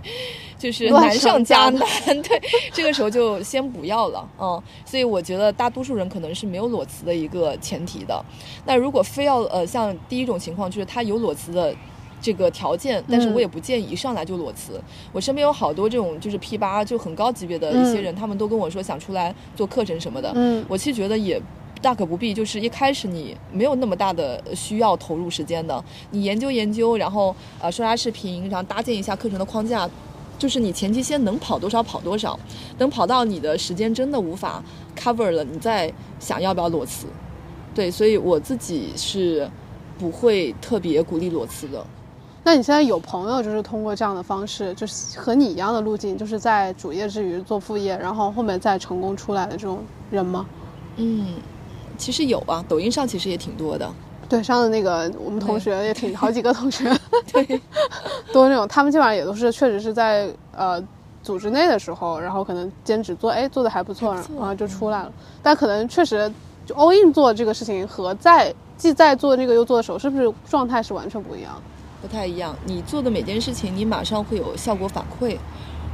[0.57, 1.81] 就 是难上加难，
[2.21, 2.41] 对，
[2.71, 4.61] 这个时候就先不要了，嗯。
[4.85, 8.23] 所以我觉得大多数人可能是没有裸辞的一个前提的。
[8.65, 11.75] 那如果非要呃，像第一种情况就是他有裸辞的。
[12.21, 14.81] 这个条件，但是嗯我也不建议一上来就裸辞。
[15.11, 20.31] 我身边有好多这种就是 P 八就很高级别的一些人，他们都跟我说想出来做课程什么的。
[20.35, 21.41] 嗯我其实觉得也
[21.81, 29.89] 大可不必，就是一开始你没有那么大的需要投入时间的，你研究研究，然后呃刷刷视频，然后搭建一下课程的框架。
[30.37, 32.39] 就是你前期先能跑多少跑多少，
[32.77, 34.63] 等跑到你的时间真的无法
[34.97, 37.07] cover 了，你再想要不要裸辞。
[37.75, 39.49] 对，所以我自己是
[39.97, 41.85] 不会特别鼓励裸辞的。
[42.43, 49.79] 那你现在有朋友就是通过这样的方式，就是和你一样的路径，就是在主业之余做副业，然后后面再成功出来的这种
[50.09, 50.45] 人吗？
[50.95, 51.35] 嗯，
[51.97, 53.89] 其实有啊，抖音上其实也挺多的。
[54.27, 56.89] 对，上的那个我们同学也挺好几个同学，
[57.33, 57.43] 对，
[58.31, 60.81] 都是那种他们基本上也都是确实是在呃
[61.23, 65.11] 组织内的时候，然后可能兼职做，哎做的还不错，还不错然后就出来了。
[65.41, 66.31] 但可能确实
[66.65, 71.61] 就 all in 做这个事情和在既在做这个又做的时候，是不是状态是完全不一样的？
[72.01, 72.55] 不太一样。
[72.65, 75.37] 你做的每件事情，你马上会有效果反馈，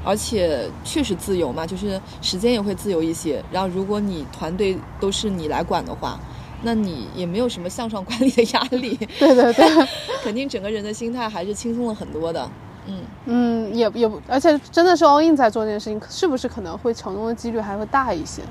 [0.04, 3.44] 而且确实自由嘛，就是时间也会自由一些。
[3.52, 6.20] 然后，如果你团队都是你来管的话，
[6.64, 9.68] 那你也没有什么向上管理的压力， 对对对，
[10.24, 12.50] 肯定整个人的心态还是轻松了很多的。
[12.88, 18.42] 嗯，嗯，也也不，而且真的是 all in 在做这件事情，是不是可能会成功的几率还会大一些？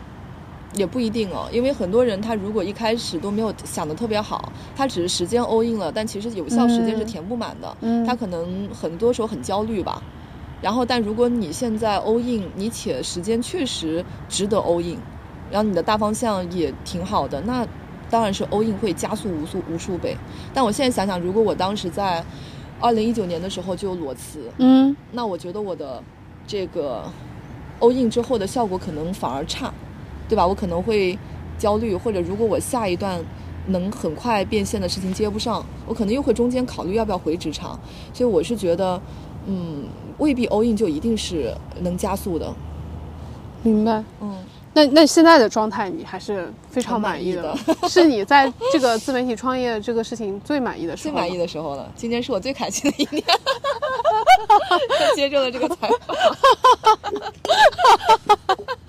[0.74, 10.02] 也不一定哦，因为很多人他如果一开始都没有想的特别好，他只是时间 all in 了，但其实有效时间是填不满的，嗯他可能很多时候很焦虑吧。
[10.62, 14.96] 然后，但如果你现在 all in，你且时间确实值得 all in，
[15.50, 17.66] 然后你的大方向也挺好的，那
[18.08, 20.16] 当然是 all in 会加速无数无数倍。
[20.54, 22.24] 但我现在想想，如果我当时在
[22.80, 26.02] 二零一九年的时候就裸辞，嗯，那我觉得我的
[26.46, 27.04] 这个
[27.80, 29.70] all in 之后的效果可能反而差，
[30.28, 30.46] 对吧？
[30.46, 31.18] 我可能会
[31.58, 33.22] 焦虑，或者如果我下一段
[33.68, 37.78] 能很快变现的事情接不上，我可能又会中间考虑要不要回职场。
[38.12, 39.00] 所以我是觉得，
[39.46, 39.84] 嗯，
[40.18, 42.52] 未必 all in 就一定是能加速的。
[43.62, 44.04] 明白。
[44.20, 44.36] 嗯，
[44.74, 47.56] 那那现在的状态你还是非常满意的，
[47.88, 51.90] 是你在这个自媒体创业这个事情最满意的时候，最满意的时候了。
[51.96, 53.24] 今年是我最开心的一年，
[55.16, 56.16] 接受了这个采访。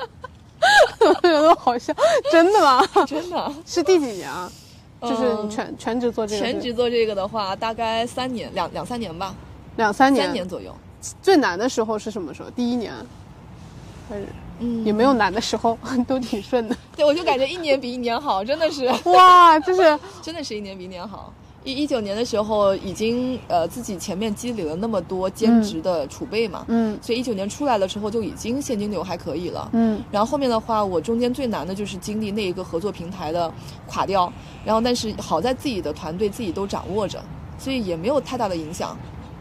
[1.01, 1.93] 我觉得好笑，
[2.31, 2.81] 真的吗？
[3.05, 3.53] 真的。
[3.65, 4.51] 是第几年啊？
[5.01, 9.35] 就是你嗯全全职做这个，全职做这个的话，大概三年，两两三年吧，
[9.77, 10.25] 两三年。
[10.25, 10.73] 三年左右。
[11.21, 12.49] 最难的时候是什么时候？
[12.49, 12.91] 第一年，
[14.09, 14.25] 还是
[14.59, 16.75] 嗯也没有难的时候， 都挺顺的。
[16.95, 21.31] 对，我就感觉一年比一年好，真的是，哇，就是 真的是一年比一年好。
[21.65, 29.67] 一一九年的时候，已经呃自己前面积累了那么多兼职的储备嘛，嗯所以一九年出来的时候就已经现金流还可以了。
[29.73, 33.51] 嗯然后后面的话，我中间最难的就是经历那一个合作平台的
[33.87, 34.31] 垮掉，
[34.63, 37.19] 然后但是好在自己的团队自己都掌握着，
[37.57, 38.95] 所以也没有太大的影响。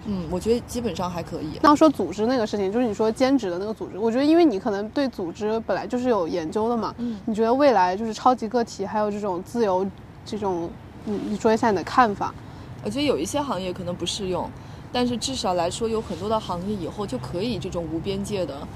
[0.07, 1.59] 嗯，我觉得基本上还可以。
[1.63, 9.87] 那说组织那个事情，就是你说兼职的那个组织，我觉得因为你可能对组织本来就是有研究的嘛，嗯你觉得未来就是超级个体还有这种自由
[10.27, 10.69] 这种，
[11.05, 12.33] 你你说一下你的看法。
[12.83, 14.51] 我觉得有一些行业可能不适用，
[14.93, 18.67] 但是至少来说，有很多的行业以后就可以这种无边界的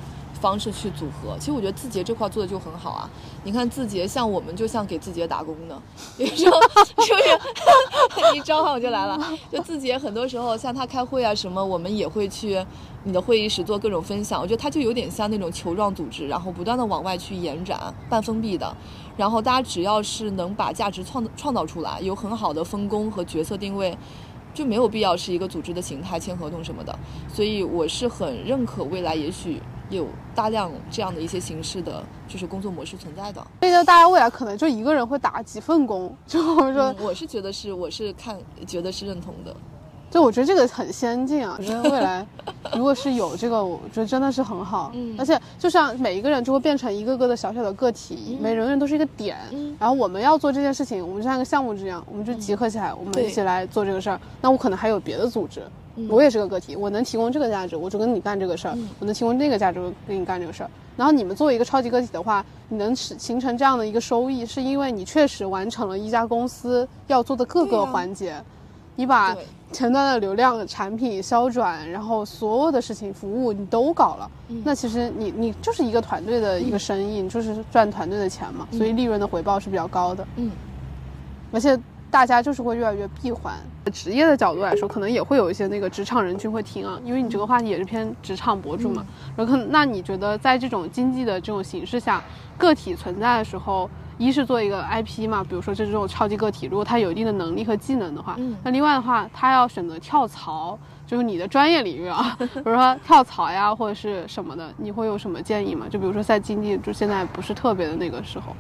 [0.41, 1.37] 方式去组合。
[1.39, 3.11] 其实我觉得字节这块做的就很好啊。
[3.45, 5.81] 你看字节，像我们就像给字节打工的，
[6.17, 6.61] 有时候
[7.05, 8.37] 是不是？
[8.37, 9.19] 一召唤我就来了。
[9.51, 12.65] 就字节很多时候像他开会啊什么，我们也会去
[13.05, 14.41] 你的会议室做各种分享。
[14.41, 18.77] 我觉得它就有点像那种球状组织，然后不断的往外去延展，半封闭的。
[19.17, 23.97] 然后大家只要是能把价值创创造出来，有很好的分工和角色定位，
[24.53, 26.97] 就没有必要是一个组织的形态签合同什么的。
[27.33, 29.61] 所以我是很认可未来也许
[29.91, 33.41] 有大量这样的一些形式的，就是工作模式存在的。
[33.61, 38.37] 所以就大家未来可能就一个人会打几份工，就我们说嗯，我是觉得是，我是看
[38.67, 39.55] 觉得是认同的。
[40.11, 42.27] 就我觉得这个很先进啊，我觉得未来
[42.75, 44.91] 如果是有这个，我觉得真的是很好。
[44.95, 49.37] 嗯而且就像每一个人就会变成一个个的小小的个体，每个人都是一个点。
[49.53, 54.19] 嗯然后我们要做这件事情，我们就像一个项目这样，我们就集合起来，我们一起来做这个事儿。
[54.41, 55.63] 那我可能还有别的组织，
[55.97, 60.71] 嗯我也是个个体，我能提供这个价值，我就跟你干这个事儿；我能提供那个价值，我跟你干这个事儿。
[60.97, 68.35] 然后你们作为一个超级个体的话，你能使形成这样的一个收益，是因为你确实完成了一家公司要做的各个环节。
[68.97, 74.31] 你把对前端的流量、产品销转，然后所有的事情、服务你都搞了，
[74.65, 80.51] 那其实你你就是一个团队的一个生意，你就是赚团队的钱嘛，所以利润的回报是比较高的，嗯，
[81.53, 81.79] 而且
[82.11, 83.55] 大家就是会越来越闭环。
[83.93, 89.07] 职业的角度来说，可能也会有一些那个职场人群会听啊，因为你这个话题也是偏职场博主嘛。
[89.35, 92.23] 然后那你觉得在这种经济的这种形势下，
[92.59, 93.89] 个体存在的时候，
[94.19, 105.87] 一是做一个 IP 嘛，比如说这种超级个体，如果他有一定的能力和技能的话，嗯那另外的话，他要选择跳槽，就是你的专业领域啊， 比如说跳槽呀或者是什么的，你会有什么建议吗？
[105.89, 108.57] 就比如说在经济就现在不是特别的那个时候，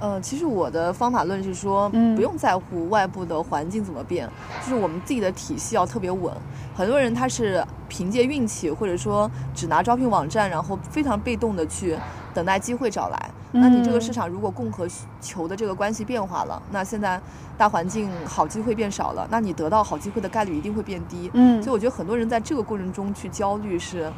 [0.00, 4.28] 呃，其实我的方法论是说，嗯不用在乎外部的环境怎么变，
[4.60, 6.34] 就是我们自己的体系要特别稳。
[6.74, 11.96] 很多人他是凭借运气，或者说只拿招聘网站，然后非常被动的去
[12.34, 13.30] 等待机会找来。
[13.52, 14.86] 那你这个市场如果供和
[15.20, 17.20] 求的这个关系变化了，那现在
[17.58, 21.30] 大环境好机会变少了，那你得到好机会的概率一定会变低。
[21.34, 24.10] 嗯所以我觉得很多人在这个过程中去焦虑是，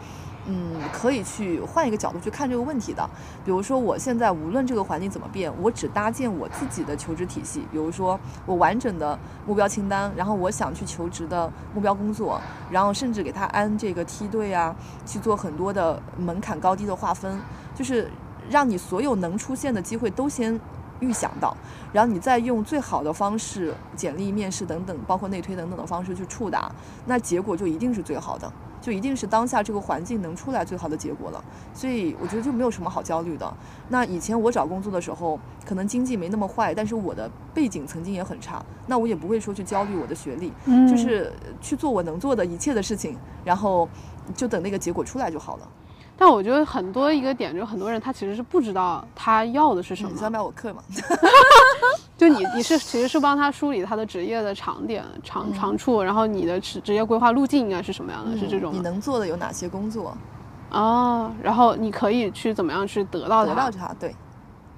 [0.46, 3.08] 嗯，可以去换一个角度去看这个问题的。
[3.44, 7.66] 比如说，我现在无论这个环境怎么变，我只搭建我自己的求职体系。
[7.70, 14.74] 比如说，我完整的目标清单，然后我想去求职的目标工作，然后甚至给他安这个梯队啊，
[15.06, 17.40] 去做很多的门槛高低的划分，
[17.74, 18.10] 就是
[18.52, 20.60] 让你所有能出现的机会都先
[21.00, 21.56] 预想到，
[21.92, 26.70] 然后你再用最好的方式，简历、面试等等，包括内推等等的方式去触达，
[27.06, 31.42] 那结果就一定是最好的，就一定是当下这个环境能出来最好的结果了。
[31.74, 33.52] 所以我觉得就没有什么好焦虑的。
[33.88, 43.88] 那以前我找工作的时候，可能经济没那么坏，但是我的背景曾经也很差，那我也不会说去焦虑我的学历，嗯就是去做我能做的一切的事情，然后
[44.36, 45.68] 就等那个结果出来就好了。
[46.16, 50.10] 但我觉得很多一个点，就是很多人他其实是不知道他要的是什么。
[50.12, 50.82] 你想买我课吗？
[52.16, 58.38] 就你你是其实是帮他梳理他的职业的长点、长长处，然后你的职职业规划路径应该是什么样的？
[58.38, 60.16] 是这种你能做的有哪些工作？
[60.70, 63.54] 哦，然后你可以去怎么样去得到它？
[63.54, 64.14] 得到它，对。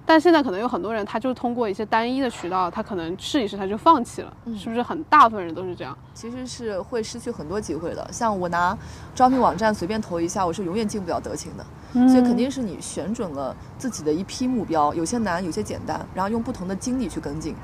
[0.06, 5.96] 但现在可能有很多人，他就通过一些单一的渠道，他可能试一试他就放弃了，嗯是不是很大部分人都是这样？
[6.12, 8.06] 其实是会失去很多机会的。
[8.12, 8.76] 像我拿
[9.14, 11.64] 招聘网站随便投一下，我是永远进不了德勤的。
[12.08, 17.54] 所以肯定是你选准了自己的一批目标，有些难，有些简单，然后用不同的精力去跟进。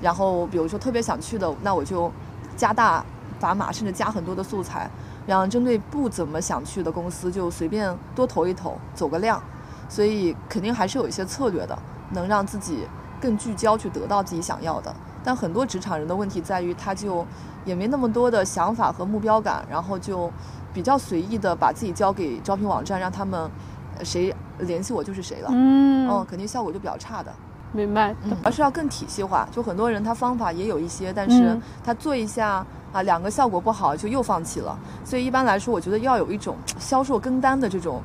[0.00, 2.10] 然后比如说特别想去的，那我就
[2.56, 3.04] 加大
[3.38, 4.90] 砝码，甚至加很多的素材。
[5.26, 9.42] 然后针对不怎么想去的公司，就随便多投一投，走个量。
[9.88, 11.78] 所以肯定还是有一些策略的，
[12.10, 12.86] 能让自己
[13.20, 14.94] 更聚焦去得到自己想要的。
[15.22, 17.24] 但很多职场人的问题在于，他就
[17.64, 20.30] 也没那么多的想法和目标感，然后就
[20.72, 23.50] 比较随意的把自己交给招聘网站，让他们
[23.98, 25.48] 呃谁联系我就是谁了。
[25.52, 27.32] 嗯，嗯，肯定效果就比较差的。
[27.72, 28.14] 明白。
[28.22, 29.48] 嗯，而是要更体系化。
[29.50, 34.78] 就很多人他方法也有一些，但是嗯他做一下啊，两个效果不好就又放弃了。
[35.04, 38.02] 所以一般来说，我觉得要有一种销售跟单的这种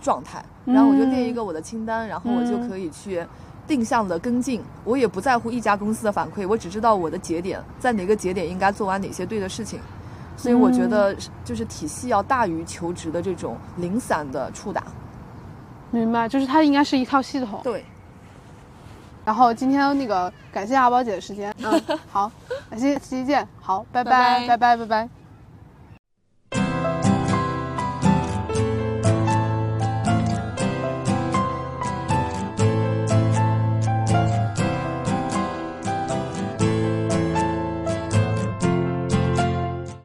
[0.00, 3.24] 状态，然后我就列一个我的清单，然后我就可以去
[3.66, 4.62] 定向的跟进。
[4.84, 9.80] 我也不在乎一家公司的反馈，我只知道我的节点在哪个节点应该做完哪些对的事情。
[10.36, 14.84] 所以我觉得就是体系要大于求职的这种零散的触达。
[15.90, 17.60] 明白，就是它应该是一套系统。
[17.64, 17.84] 对，
[19.24, 21.52] 然后今天那个感谢阿宝姐的时间。
[21.58, 21.82] 嗯，
[22.12, 22.30] 好，
[22.70, 23.48] 下期下期见。
[23.60, 25.17] 好，拜拜，拜拜，拜拜。